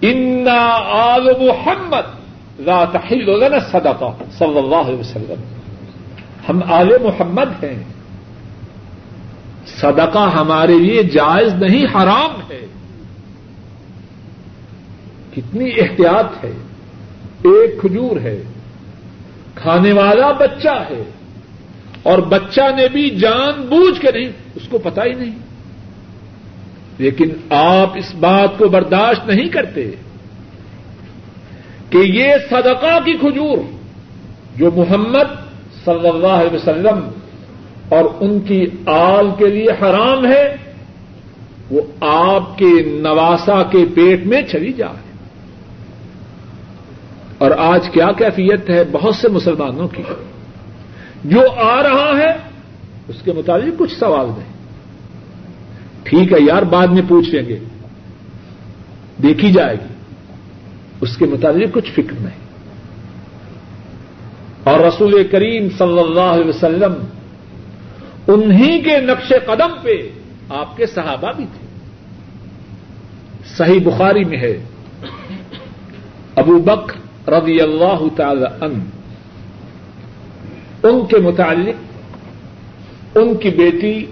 ان 0.00 0.48
آل 0.92 1.24
محمد 1.24 2.22
ذات 2.64 2.96
حل 2.96 3.60
صدقہ 3.72 4.12
صلی 4.38 4.58
اللہ 4.58 4.76
علیہ 4.76 4.98
وسلم۔ 4.98 5.42
ہم 6.48 6.60
آل 6.72 6.88
محمد 7.02 7.64
ہیں۔ 7.64 7.82
صدقہ 9.66 10.30
ہمارے 10.34 10.78
لیے 10.78 11.02
جائز 11.02 11.54
نہیں، 11.54 11.84
حرام 11.84 12.40
ہے۔ 12.50 12.66
کتنی 15.34 15.70
احتیاط 15.70 16.44
ہے۔ 16.44 16.52
ایک 17.42 17.80
کھجور 17.80 18.20
ہے۔ 18.20 18.42
کھانے 19.54 19.92
والا 19.92 20.32
بچہ 20.32 20.84
ہے۔ 20.90 21.10
اور 22.02 22.18
بچہ 22.18 22.60
نے 22.76 22.88
بھی 22.92 23.10
جان 23.10 23.62
بوجھ 23.62 24.00
کے 24.00 24.12
نہیں، 24.12 24.32
اس 24.54 24.62
کو 24.70 24.78
پتا 24.78 25.04
ہی 25.04 25.12
نہیں۔ 25.12 25.38
لیکن 26.98 27.28
آپ 27.50 27.96
اس 27.96 28.14
بات 28.14 28.58
کو 28.58 28.68
برداشت 28.68 29.26
نہیں 29.26 29.48
کرتے 29.48 29.90
کہ 31.90 31.98
یہ 31.98 32.34
صدقہ 32.50 32.98
کی 33.04 33.12
کھجور 33.12 33.58
جو 34.56 34.70
محمد 34.76 35.42
صلی 35.84 36.08
اللہ 36.08 36.26
علیہ 36.26 36.54
وسلم 36.54 37.08
اور 37.88 38.04
ان 38.20 38.40
کی 38.40 38.66
آل 38.86 39.28
کے 39.38 39.46
لیے 39.46 39.66
حرام 39.82 40.26
ہے، 40.26 40.56
وہ 41.70 41.82
آپ 42.00 42.58
کے 42.58 42.82
نواسا 42.84 43.62
کے 43.62 43.84
پیٹ 43.94 44.26
میں 44.26 44.42
چلی 44.42 44.72
جائے۔ 44.72 45.12
اور 47.38 47.50
آج 47.58 47.88
کیا 47.90 48.12
کیفیت 48.18 48.70
ہے 48.70 48.84
بہت 48.92 49.14
سے 49.14 49.28
مسلمانوں 49.28 49.88
کی۔ 49.88 50.02
جو 51.24 51.52
آ 51.52 51.82
رہا 51.82 52.18
ہے، 52.18 52.34
اس 53.08 53.22
کے 53.22 53.32
مطابق 53.32 53.78
کچھ 53.78 53.98
سوال 53.98 54.26
نہیں 54.26 54.52
ٹھیک 56.02 56.32
ہے 56.32 56.38
یار، 56.40 56.62
بعد 56.62 56.86
میں 56.86 57.02
پوچھ 57.08 57.28
لیں 57.30 57.48
گے۔ 57.48 57.58
دیکھی 59.22 59.52
جائے 59.52 59.74
گی۔ 59.74 59.94
اس 61.00 61.16
کے 61.16 61.24
مطابق 61.24 61.74
کچھ 61.74 61.92
فکر 61.92 62.12
نہیں۔ 62.20 62.42
اور 64.64 64.80
رسول 64.80 65.28
کریم 65.30 65.68
صلی 65.78 65.98
اللہ 65.98 66.20
علیہ 66.20 66.48
وسلم 66.48 66.92
انہی 68.28 68.80
کے 68.80 69.00
نقش 69.00 69.32
قدم 69.46 69.72
پہ 69.82 69.92
آپ 70.48 70.76
کے 70.76 70.86
صحابہ 70.86 71.32
بھی 71.36 71.44
تھے۔ 71.44 71.66
صحیح 73.56 73.80
بخاری 73.84 74.24
میں 74.24 74.38
ہے۔ 74.38 74.64
ابو 76.36 76.58
بکر 76.58 77.30
رضی 77.32 77.60
اللہ 77.60 78.02
تعالی 78.16 78.64
ان 78.64 78.80
ان 80.82 81.06
کے 81.06 81.16
متعلق 81.16 81.74
ان 83.18 83.34
کی 83.34 83.50
بیٹی 83.50 84.06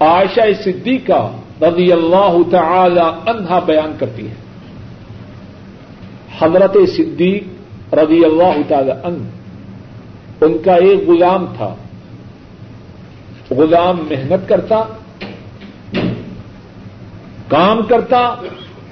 عائشہ 0.00 0.62
صدیقہ 0.64 1.32
رضی 1.64 1.92
اللہ 1.92 2.36
تعالی 2.50 3.30
عنہا 3.30 3.58
بیان 3.58 3.92
کرتی 3.98 4.28
ہے۔ 4.28 4.34
حضرت 6.38 6.76
صدیق 6.96 7.44
رضی 7.94 8.24
اللہ 8.24 8.60
تعالی 8.68 8.90
ان 8.90 9.28
ان 10.40 10.58
کا 10.64 10.74
ایک 10.74 11.08
غلام 11.08 11.46
تھا۔ 11.56 11.74
غلام 13.50 13.96
محنت 13.96 14.48
کرتا، 14.48 14.82
کام 17.48 17.82
کرتا۔ 17.82 18.34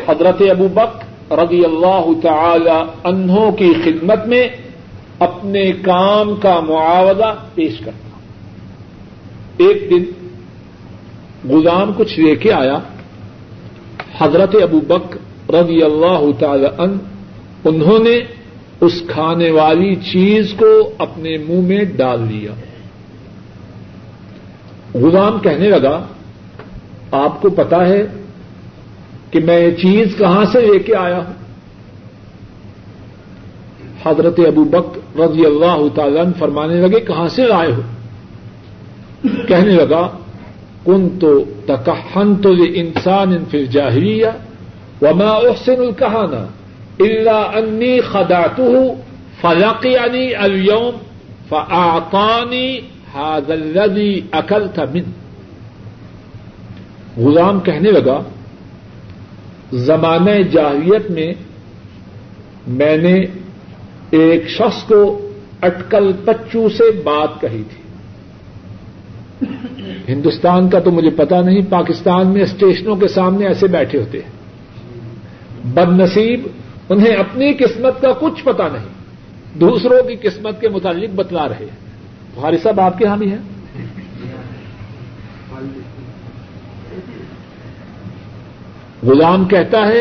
حضرت 0.08 0.42
ابو 0.50 0.68
بک 0.68 1.04
رضی 1.32 1.64
اللہ 1.64 2.06
تعالی 2.22 2.90
انہوں 3.04 3.52
کی 3.52 3.72
خدمت 3.84 4.26
میں 4.26 4.48
اپنے 5.20 5.72
کام 5.72 6.34
کا 6.36 6.60
معاوضہ 6.60 7.34
پیش 7.54 7.78
کرتا 7.78 8.18
ایک 9.56 9.90
دن 9.90 10.04
غلام 11.48 11.92
کچھ 11.96 12.20
لے 12.20 12.36
کے 12.36 12.52
آیا۔ 12.52 12.78
حضرت 14.18 14.56
ابو 14.62 14.80
بک 14.80 15.16
رضی 15.54 15.82
اللہ 15.82 16.24
تعالی 16.38 16.66
ان 16.78 16.98
انہوں 17.64 17.98
نے 17.98 18.16
اس 18.80 19.02
کھانے 19.06 19.50
والی 19.50 19.94
چیز 19.94 20.54
کو 20.58 20.90
اپنے 20.98 21.36
منہ 21.38 21.60
میں 21.60 21.84
ڈال 21.96 22.28
دیا 22.30 22.52
غلام 24.94 25.38
کہنے 25.38 25.68
لگا، 25.68 26.06
آپ 27.10 27.42
کو 27.42 27.50
پتا 27.50 27.86
ہے 27.86 28.02
کہ 29.30 29.40
میں 29.40 29.58
یہ 29.58 29.70
چیز 29.70 30.16
کہاں 30.18 30.44
سے 30.44 30.60
لے 30.60 30.78
کے 30.78 30.96
آیا 30.96 31.18
ہوں؟ 31.18 31.38
حضرت 34.04 34.40
ابو 34.46 34.64
بک 34.64 34.98
رضی 35.18 35.44
اللہ 35.46 35.88
تعالی 35.94 36.20
فرمانے 36.38 36.80
لگے، 36.80 37.00
کہاں 37.00 37.28
سے 37.28 37.46
لائے 37.46 37.72
ہو؟ 37.72 37.82
کہنے 39.48 39.72
لگا 39.72 40.06
کن 40.84 41.08
تو 41.18 41.44
تکہن 41.66 42.34
تو 42.42 42.52
یہ 42.52 42.80
انسان 42.80 43.32
ان 43.32 43.44
پھر 43.50 43.64
جاہریہ 43.64 44.26
وما 45.02 45.30
احسن 45.30 45.80
الکہانا 45.80 46.46
اللہ 47.00 47.56
انی 47.58 48.00
خدات 48.00 48.60
فلاقیانی 49.40 50.34
اليوم 50.34 50.96
فاعطانی 51.48 52.80
هذا 53.14 53.54
الذي 53.54 54.20
اکلت 54.32 54.78
من. 54.78 55.10
غلام 57.16 57.60
کہنے 57.60 57.90
لگا، 57.90 58.20
زمانہ 59.72 60.30
جاہریت 60.52 61.10
میں 61.10 61.32
میں 62.66 62.96
نے 62.96 63.26
ایک 64.10 64.48
شخص 64.48 64.82
کو 64.82 65.30
اٹکل 65.62 66.12
پچو 66.24 66.68
سے 66.68 66.90
بات 66.90 67.40
کہی 67.40 67.62
تھی۔ 67.70 67.80
ہندوستان 70.08 70.70
کا 70.70 70.80
تو 70.80 70.90
مجھے 70.90 71.10
پتا 71.10 71.40
نہیں، 71.40 71.60
پاکستان 71.70 72.26
میں 72.26 72.42
اسٹیشنوں 72.42 72.96
کے 72.96 73.08
سامنے 73.08 73.46
ایسے 73.46 73.66
بیٹھے 73.66 73.98
ہوتے 73.98 74.18
ہیں۔ 74.18 74.30
بد 75.64 76.00
نصیب 76.00 76.48
انہیں 76.88 77.14
اپنی 77.14 77.52
قسمت 77.52 78.00
کا 78.00 78.12
کچھ 78.12 78.44
پتا 78.44 78.68
نہیں۔ 78.68 78.88
دوسروں 79.58 80.02
کی 80.02 80.28
قسمت 80.28 80.60
کے 80.60 80.68
متعلق 80.68 81.10
بتلا 81.14 81.48
رہے 81.48 81.56
ہیں۔ 81.60 81.90
بخاری 82.34 82.58
صاحب، 82.58 82.80
آپ 82.80 82.98
کے 82.98 83.04
یہاں 83.04 83.16
بھی 83.16 83.32
ہیں؟ 83.32 83.38
غلام 89.02 89.44
کہتا 89.44 89.88
ہے 89.88 90.00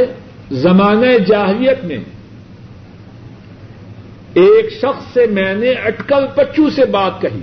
زمانہ 0.52 1.18
جاہلیت 1.28 1.86
میں 1.86 1.98
ایک 4.34 4.74
شخص 4.74 5.14
سے 5.14 5.26
میں 5.26 5.54
نے 5.54 5.70
اٹکل 5.70 6.26
پچو 6.36 6.70
سے 6.70 6.86
بات 6.86 7.22
کہی 7.22 7.42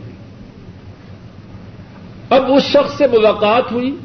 اب 2.30 2.52
اس 2.52 2.62
شخص 2.62 2.98
سے 2.98 3.06
ملاقات 3.06 3.72
ہوئی۔ 3.72 3.96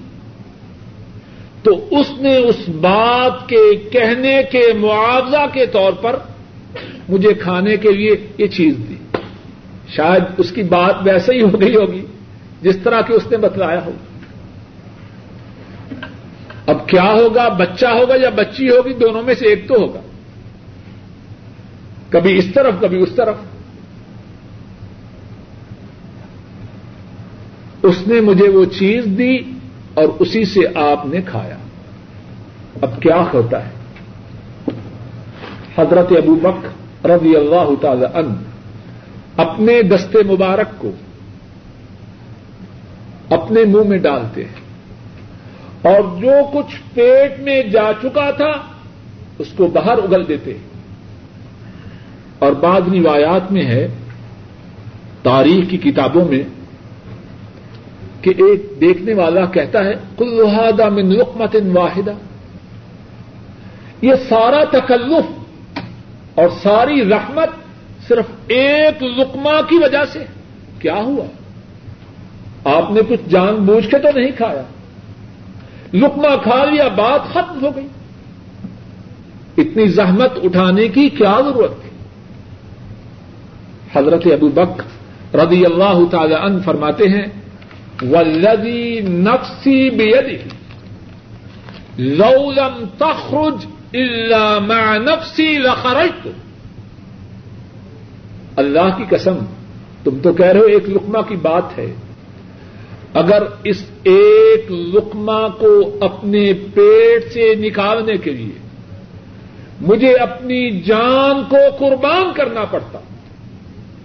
تو 1.63 1.99
اس 1.99 2.11
نے 2.17 2.37
اس 2.37 2.69
بات 2.69 3.49
کے 3.49 3.75
کہنے 3.75 4.41
کے 4.51 4.73
معاوضہ 4.73 5.45
کے 5.53 5.65
طور 5.65 5.93
پر 5.93 6.15
مجھے 7.09 7.33
کھانے 7.33 7.77
کے 7.77 7.91
لیے 7.91 8.27
یہ 8.37 8.47
چیز 8.47 8.73
دی۔ 8.89 8.95
شاید 9.95 10.23
اس 10.37 10.51
کی 10.51 10.63
بات 10.63 10.95
ویسے 11.03 11.33
ہی 11.33 11.41
ہو 11.41 11.61
گئی 11.61 11.75
ہوگی، 11.75 12.05
جس 12.61 12.77
طرح 12.83 13.01
کہ 13.01 13.13
اس 13.13 13.31
نے 13.31 13.37
بتلایا 13.37 13.85
ہوگا 13.85 14.05
اب 16.65 16.87
کیا 16.87 17.13
ہوگا، 17.13 17.49
بچہ 17.49 17.85
ہوگا 17.85 18.15
یا 18.21 18.29
بچی 18.29 18.69
ہوگی، 18.69 18.93
دونوں 18.93 19.23
میں 19.23 19.33
سے 19.33 19.47
ایک 19.47 19.67
تو 19.67 19.75
ہوگا۔ 19.75 20.01
کبھی 22.11 22.37
اس 22.37 22.45
طرف، 22.53 22.73
کبھی 22.81 23.01
اس 23.01 23.09
طرف۔ 23.15 23.35
اس 27.83 28.07
نے 28.07 28.21
مجھے 28.21 28.49
وہ 28.49 28.65
چیز 28.65 29.05
دی 29.05 29.37
اور 29.93 30.05
اسی 30.19 30.45
سے 30.45 30.59
آپ 30.75 31.05
نے 31.05 31.21
کھایا۔ 31.21 31.57
اب 32.81 33.01
کیا 33.01 33.23
ہوتا 33.33 33.65
ہے؟ 33.65 33.71
حضرت 35.77 36.11
ابو 36.11 36.35
بک 36.35 36.65
رضی 37.05 37.35
اللہ 37.35 37.69
تعالی 37.81 38.05
عنہ 38.13 38.33
اپنے 39.37 39.81
دستے 39.81 40.19
مبارک 40.23 40.67
کو 40.77 40.91
اپنے 43.29 43.63
منہ 43.63 43.87
میں 43.89 43.97
ڈالتے 43.97 44.43
ہیں 44.43 44.61
اور 45.81 46.21
جو 46.21 46.31
کچھ 46.53 46.75
پیٹ 46.93 47.39
میں 47.39 47.63
جا 47.63 47.91
چکا 48.01 48.31
تھا 48.31 48.51
اس 49.39 49.47
کو 49.57 49.67
باہر 49.67 49.97
اگل 49.97 50.27
دیتے 50.27 50.53
ہیں۔ 50.53 50.70
اور 52.41 52.51
بعض 52.51 52.81
روایات 52.93 53.51
میں 53.51 53.65
ہے 53.65 53.87
تاریخ 55.23 55.69
کی 55.69 55.77
کتابوں 55.77 56.25
میں 56.25 56.43
کہ 58.21 58.29
ایک 58.37 58.81
دیکھنے 58.81 59.13
والا 59.13 59.45
کہتا 59.45 59.85
ہے 59.85 59.93
کل 60.17 60.43
من 60.89 61.11
لقمت 61.11 61.55
واحدہ 61.73 62.13
یہ 64.01 64.13
سارا 64.29 64.63
تکلف 64.63 65.25
اور 66.35 66.49
ساری 66.63 67.09
رحمت 67.09 67.49
صرف 68.07 68.25
ایک 68.47 69.03
لقمہ 69.03 69.61
کی 69.69 69.75
وجہ 69.77 70.05
سے۔ 70.13 70.25
کیا 70.79 70.95
ہوا؟ 70.95 71.25
آپ 72.77 72.91
نے 72.91 73.01
کچھ 73.07 73.29
جان 73.29 73.55
بوجھ 73.55 73.89
کے 73.89 73.99
تو 73.99 74.19
نہیں 74.19 74.31
کھایا۔ 74.37 74.61
لقمہ 75.93 76.35
کھا 76.43 76.65
لیا، 76.65 76.87
بات 76.87 77.33
ختم 77.33 77.65
ہو 77.65 77.69
گئی۔ 77.75 77.87
اتنی 79.57 79.87
زحمت 79.87 80.31
اٹھانے 80.43 80.87
کی 80.87 81.09
کیا 81.09 81.37
ضرورت 81.39 81.81
تھی؟ 81.81 81.90
حضرت 83.95 84.21
ابو 84.25 84.49
بک 84.49 84.81
رضی 85.35 85.65
اللہ 85.65 85.99
تعالی 86.11 86.33
عنہ 86.33 86.61
فرماتے 86.65 87.03
ہیں 87.03 87.25
ولدی 88.01 88.99
نفسی 88.99 89.89
بیدی 89.89 90.37
لو 91.97 92.51
لم 92.51 92.85
تخرج 92.97 93.65
الا 93.93 94.59
مع 94.59 94.97
نفسی 94.97 95.57
لخرجت. 95.57 96.27
اللہ 98.55 98.97
کی 98.97 99.03
قسم، 99.09 99.37
تم 100.03 100.19
تو 100.23 100.33
کہہ 100.33 100.45
رہے 100.45 100.59
ہو 100.59 100.65
ایک 100.65 100.89
لقمہ 100.89 101.21
کی 101.21 101.35
بات 101.35 101.77
ہے۔ 101.77 101.93
اگر 103.13 103.43
اس 103.63 103.83
ایک 104.03 104.71
لقمہ 104.71 105.47
کو 105.59 105.97
اپنے 106.01 106.53
پیٹ 106.53 107.33
سے 107.33 107.55
نکالنے 107.55 108.17
کے 108.17 108.31
لیے 108.31 108.57
مجھے 109.81 110.13
اپنی 110.13 110.81
جان 110.81 111.43
کو 111.49 111.57
قربان 111.79 112.33
کرنا 112.35 112.65
پڑتا 112.65 112.99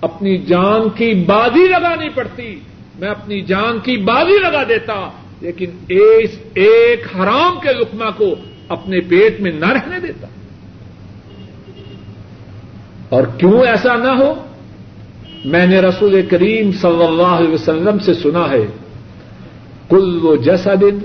اپنی 0.01 0.39
جان 0.39 0.89
کی 0.89 1.15
بازی 1.15 1.69
لگانی 1.69 2.09
پڑتی، 2.09 2.61
میں 2.99 3.09
اپنی 3.09 3.41
جان 3.41 3.79
کی 3.79 3.97
بازی 3.97 4.39
لگا 4.39 4.63
دیتا، 4.69 5.11
لیکن 5.41 5.67
اس 5.89 6.31
ایک 6.55 7.17
حرام 7.17 7.61
کے 7.63 7.73
لقمہ 7.73 8.11
کو 8.17 8.35
اپنے 8.69 9.01
پیٹ 9.01 9.41
میں 9.41 9.53
نہ 9.53 9.73
رہنے 9.73 10.01
دیتا۔ 10.01 10.27
اور 13.09 13.23
کیوں 13.39 13.67
ایسا 13.67 13.97
نہ 13.97 14.09
ہو؟ 14.09 14.35
میں 15.45 15.67
نے 15.67 15.81
رسول 15.81 16.27
کریم 16.31 16.73
صلی 16.73 17.05
اللہ 17.05 17.27
علیہ 17.27 17.55
وسلم 17.55 17.99
سے 17.99 18.15
سنا 18.15 18.51
ہے، 18.51 18.67
کل 19.89 20.21
و 20.23 20.37
جسا 20.37 20.75
دن 20.75 20.99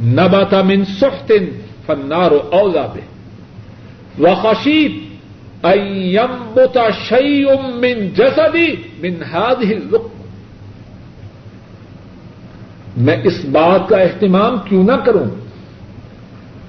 نباتا 0.00 0.62
من 0.62 0.84
سختن 0.84 1.44
فنار 1.86 2.30
و 2.30 2.40
اولا 2.52 2.86
بے 2.86 3.00
وہ 5.64 6.66
خشیت 6.74 7.60
من 7.60 8.08
جسدی 8.14 8.74
من 9.02 9.22
هذه 9.22 9.72
اللقمه 9.72 10.16
میں 12.96 13.16
اس 13.24 13.44
بات 13.44 13.88
کا 13.88 13.96
اہتمام 13.96 14.58
کیوں 14.68 14.84
نہ 14.84 14.92
کروں؟ 14.92 15.24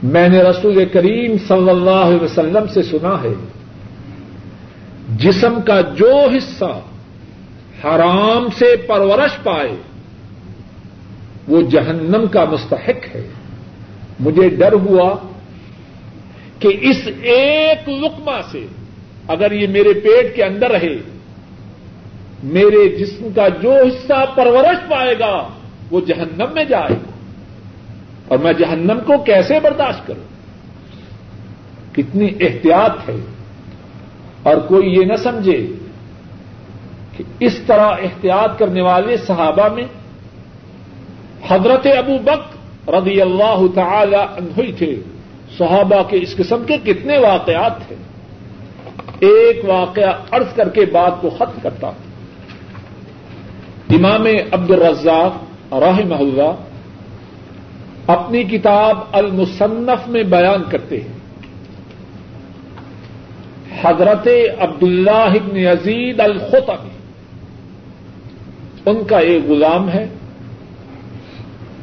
میں 0.04 0.30
نے 0.30 0.42
رسول 0.42 0.86
کریم 0.86 1.38
صلی 1.48 1.70
اللہ 1.70 1.90
علیہ 1.90 2.22
وسلم 2.22 2.68
سے 2.68 2.84
سنا 2.84 3.16
ہے، 3.24 3.34
جسم 5.18 5.62
کا 5.66 5.82
جو 5.82 6.28
حصہ 6.38 6.82
حرام 7.84 8.48
سے 8.58 8.76
پرورش 8.76 9.44
پائے، 9.44 9.76
وہ 11.48 11.62
جہنم 11.62 12.28
کا 12.32 12.46
مستحق 12.46 13.16
ہے۔ 13.16 13.28
مجھے 14.20 14.50
ڈر 14.50 14.74
ہوا 14.74 15.16
کہ 16.60 16.68
اس 16.82 17.08
ایک 17.22 17.90
لقمہ 17.90 18.42
سے 18.52 18.66
اگر 19.28 19.52
یہ 19.52 19.68
میرے 19.68 19.94
پیٹ 19.94 20.36
کے 20.36 20.44
اندر 20.44 20.72
رہے، 20.72 20.96
میرے 22.44 22.90
جسم 22.90 23.28
کا 23.36 23.48
جو 23.48 23.72
حصہ 23.72 24.26
پرورش 24.36 24.90
پائے 24.90 25.20
گا، 25.20 25.48
وہ 25.92 26.02
جہنم 26.02 26.46
میں 26.54 26.64
جائے 26.64 26.94
گا۔ 26.94 27.12
اور 28.28 28.38
میں 28.38 28.54
جہنم 28.54 29.00
کو 29.06 29.18
کیسے 29.18 29.60
برداشت 29.60 30.08
کروں؟ 30.08 30.38
کتنی 31.96 32.30
احتیاط 32.40 33.10
ہے۔ 33.10 33.16
اور 34.44 34.58
کوئی 34.58 34.90
یہ 34.90 35.06
نہ 35.06 35.16
سمجھے 35.16 35.68
کہ 37.18 37.24
اس 37.40 37.60
طرح 37.68 37.88
احتیاط 37.88 38.60
کرنے 38.60 38.82
والے 38.82 39.18
صحابہ 39.18 39.74
میں 39.74 39.84
حضرت 41.48 41.88
ابو 41.98 42.18
بک 42.18 42.58
رضی 42.90 43.22
اللہ 43.22 43.62
تعالی 43.76 44.16
عنہ 44.16 44.78
تھے۔ 44.78 44.96
صحابہ 45.58 46.04
کے 46.04 46.18
اس 46.18 46.36
قسم 46.36 46.64
کے 46.68 46.78
کتنے 46.78 47.18
واقعات 47.18 47.88
تھے 47.88 47.96
ایک 49.20 49.66
واقعہ 49.66 50.22
عرض 50.32 50.54
کر 50.56 50.70
کے 50.70 50.86
بات 50.86 51.22
کو 51.22 51.30
ختم 51.30 51.60
کرتا 51.62 51.88
ہوں۔ 51.88 52.08
امام 53.90 54.28
عبد 54.52 54.72
الرزاق 54.72 55.74
راہ 55.74 56.00
محلہ 56.06 56.56
اپنی 58.08 58.44
کتاب 58.44 58.98
المصنف 59.12 60.08
میں 60.08 60.24
بیان 60.24 60.64
کرتے 60.70 61.02
ہیں۔ 61.02 61.18
حضرت 63.84 64.28
عبد 64.60 64.84
اللہ 64.84 65.58
یزید 65.58 66.20
الخطبی، 66.20 66.90
ان 68.86 69.04
کا 69.04 69.18
ایک 69.18 69.44
غلام 69.48 69.90
ہے۔ 69.90 70.08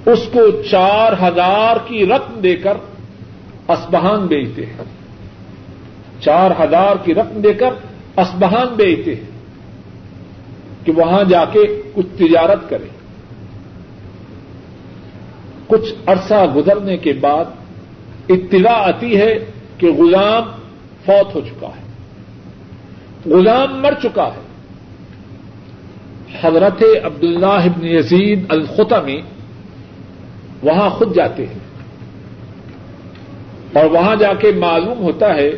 اس 0.07 0.29
کو 0.33 0.63
چار 0.71 1.13
ہزار 1.13 1.77
کی 1.89 2.07
رقم 2.07 2.41
دے 2.41 2.57
کر 2.57 2.77
اسبہان 3.69 4.27
بیچتے 4.27 4.67
ہیں۔ 4.67 4.94
چار 6.25 6.51
ہزار 6.61 6.97
کی 7.05 7.15
رقم 7.15 7.41
دے 7.41 7.55
کر 7.55 7.71
اسبہان 8.17 8.75
بیچتے 8.77 9.15
ہیں 9.15 9.31
کہ 10.85 10.93
وہاں 10.93 11.25
جا 11.25 11.45
کے 11.45 11.83
کچھ 11.95 12.07
تجارت 12.17 12.71
کرے۔ 12.71 12.89
کچھ 15.67 15.95
عرصہ 16.07 16.47
گزرنے 16.57 16.97
کے 16.97 17.13
بعد 17.13 17.45
اطلاع 18.29 18.75
آتی 18.75 19.17
ہے 19.17 19.39
کہ 19.79 19.93
غلام 19.93 20.43
فوت 21.07 21.35
ہو 21.35 21.41
چکا 21.41 21.67
ہے۔ 21.67 21.85
غلام 23.31 23.83
مر 23.83 23.93
چکا 24.03 24.27
ہے۔ 24.27 24.45
حضرت 26.43 26.83
عبداللہ 27.05 27.47
ابن 27.47 27.87
یزید 27.87 28.45
الخطمی 28.49 29.21
وہاں 30.63 30.91
خود 30.91 31.15
جاتے 31.15 31.47
ہیں 31.47 31.59
اور 33.73 33.85
وہاں 33.85 34.17
جا 34.17 34.35
کے 34.35 34.53
معلوم 34.53 34.99
ہوتا 34.99 35.35
ہے 35.35 35.51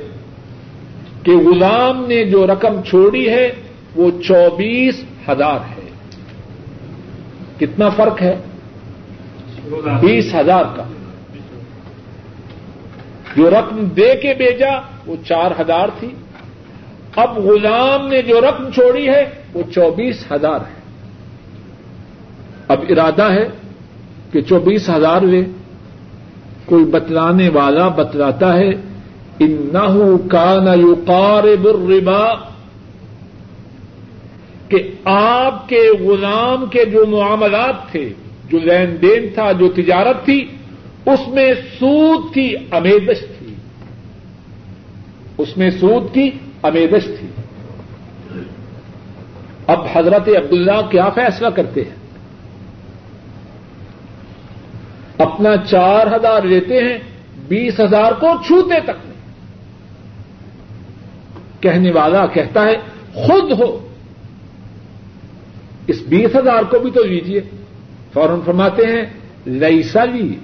کہ 1.26 1.32
غلام 1.32 2.06
نے 2.06 2.24
جو 2.24 2.46
رقم 2.46 2.82
چھوڑی 2.82 3.28
ہے 3.28 3.52
وہ 3.96 4.10
چوبیس 4.22 5.04
ہزار 5.28 5.58
ہے۔ 5.60 5.90
کتنا 7.58 7.88
فرق 7.88 8.22
ہے؟ 8.22 8.36
بیس 10.00 10.34
ہزار 10.34 10.64
کا۔ 10.76 10.82
جو 13.36 13.50
رقم 13.50 13.84
دے 13.84 14.14
کے 14.22 14.34
بھیجا 14.34 14.80
وہ 15.06 15.16
چار 15.26 15.50
ہزار 15.60 15.88
تھی۔ 15.98 16.08
اب 17.16 17.38
غلام 17.38 18.08
نے 18.08 18.22
جو 18.22 18.40
رقم 18.40 18.70
چھوڑی 18.70 19.08
ہے 19.08 19.30
وہ 19.54 19.62
چوبیس 19.74 20.32
ہزار 20.32 20.60
ہے۔ 20.60 20.80
اب 22.68 22.80
ارادہ 22.88 23.32
ہے 23.32 23.48
کہ 24.32 24.40
چوبیس 24.40 24.90
ہزار 24.90 25.22
وے 25.22 25.44
کوئی 26.64 26.84
بتلانے 26.84 27.48
والا 27.48 27.88
بتلاتا 27.88 28.56
ہے 28.56 28.70
ان 29.38 29.70
کا 30.28 30.60
نہ 30.64 30.70
الربا، 30.70 32.34
کہ 34.68 34.90
آپ 35.04 35.68
کے 35.68 35.90
غلام 36.00 36.66
کے 36.66 36.84
جو 36.84 37.06
معاملات 37.06 37.74
تھے، 37.92 38.12
جو 38.50 38.58
لین 38.58 39.02
دین 39.02 39.28
تھا، 39.34 39.52
جو 39.52 39.68
تجارت 39.68 40.24
تھی، 40.24 40.48
اس 41.06 41.28
میں 41.28 41.54
سود 41.78 42.34
کی 42.34 42.54
امیدش 42.70 43.20
تھی۔ 43.38 43.54
اس 45.38 45.56
میں 45.56 45.70
سود 45.70 46.14
کی 46.14 46.30
امیدش 46.62 47.04
تھی۔ 47.04 47.28
اب 49.66 49.78
حضرت 49.92 50.28
عبداللہ 50.28 50.80
کیا 50.90 51.08
فیصلہ 51.08 51.48
کرتے 51.48 51.82
ہیں؟ 51.82 52.06
اپنا 55.18 55.56
چار 55.56 56.06
ہزار 56.06 56.42
لیتے 56.42 56.80
ہیں، 56.80 56.98
بیس 57.48 57.80
ہزار 57.80 58.12
کو 58.12 58.26
چھوتے 58.46 58.80
تک۔ 58.84 59.05
کہنے 61.60 61.90
والا 61.90 62.26
کہتا 62.26 62.64
ہے، 62.64 62.76
خود 63.14 63.52
ہو۔ 63.52 63.88
اس 65.86 66.02
بیس 66.08 66.36
ہزار 66.36 66.62
کو 66.62 66.78
بھی 66.78 66.90
تو 66.90 67.04
لیجیے 67.04 67.40
فوراً 68.12 68.40
فرماتے 68.44 68.82
ہیں 68.82 69.02
لئیسا 69.46 70.04
لی۔ 70.04 70.36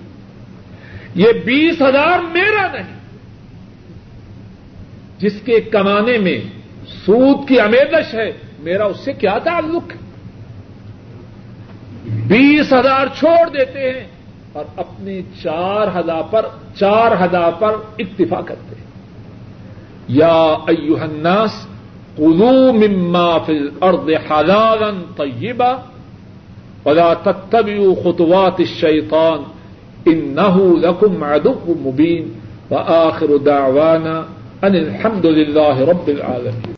یہ 1.15 1.33
بیس 1.45 1.83
ہزار 1.83 2.19
میرا 2.19 2.73
نہیں۔ 2.73 2.97
جس 5.19 5.41
کے 5.45 5.61
کمانے 5.61 6.19
میں 6.19 6.41
سود 6.87 7.49
کی 7.49 7.61
امیدش 7.61 8.15
ہے، 8.15 8.33
میرا 8.59 8.85
اس 8.85 8.97
سے 9.05 9.13
کیا 9.13 9.39
تعلق 9.39 9.93
ہے؟ 9.93 9.99
بیس 12.27 12.73
ہزار 12.73 13.07
چھوڑ 13.19 13.49
دیتے 13.49 13.91
ہیں 13.91 14.05
اور 14.53 14.65
اپنے 14.77 15.23
چار 15.43 16.01
ہزار 16.01 16.23
پر، 16.31 16.47
چار 16.79 17.25
ہزار 17.25 17.53
پر 17.53 17.73
اکتفا 17.99 18.41
کرتے 18.41 18.77
ہیں۔ 18.79 18.92
یا 20.09 20.57
ایوہ 20.67 21.01
الناس 21.01 21.67
قلو 22.17 22.73
مما 22.73 23.39
فی 23.39 23.59
الارض 23.59 24.11
حلالا 24.31 24.91
طیبا 25.17 25.75
ولا 26.85 27.15
تتبعوا 27.15 27.95
خطوات 28.05 28.61
الشیطان 28.61 29.39
انه 30.07 30.69
لکم 30.79 31.25
عدو 31.25 31.75
مبین 31.85 32.29
وآخر 32.71 33.37
دعوانا 33.45 34.23
ان 34.63 34.75
الحمد 34.75 35.25
للہ 35.25 35.79
رب 35.89 36.09
العالمین 36.09 36.71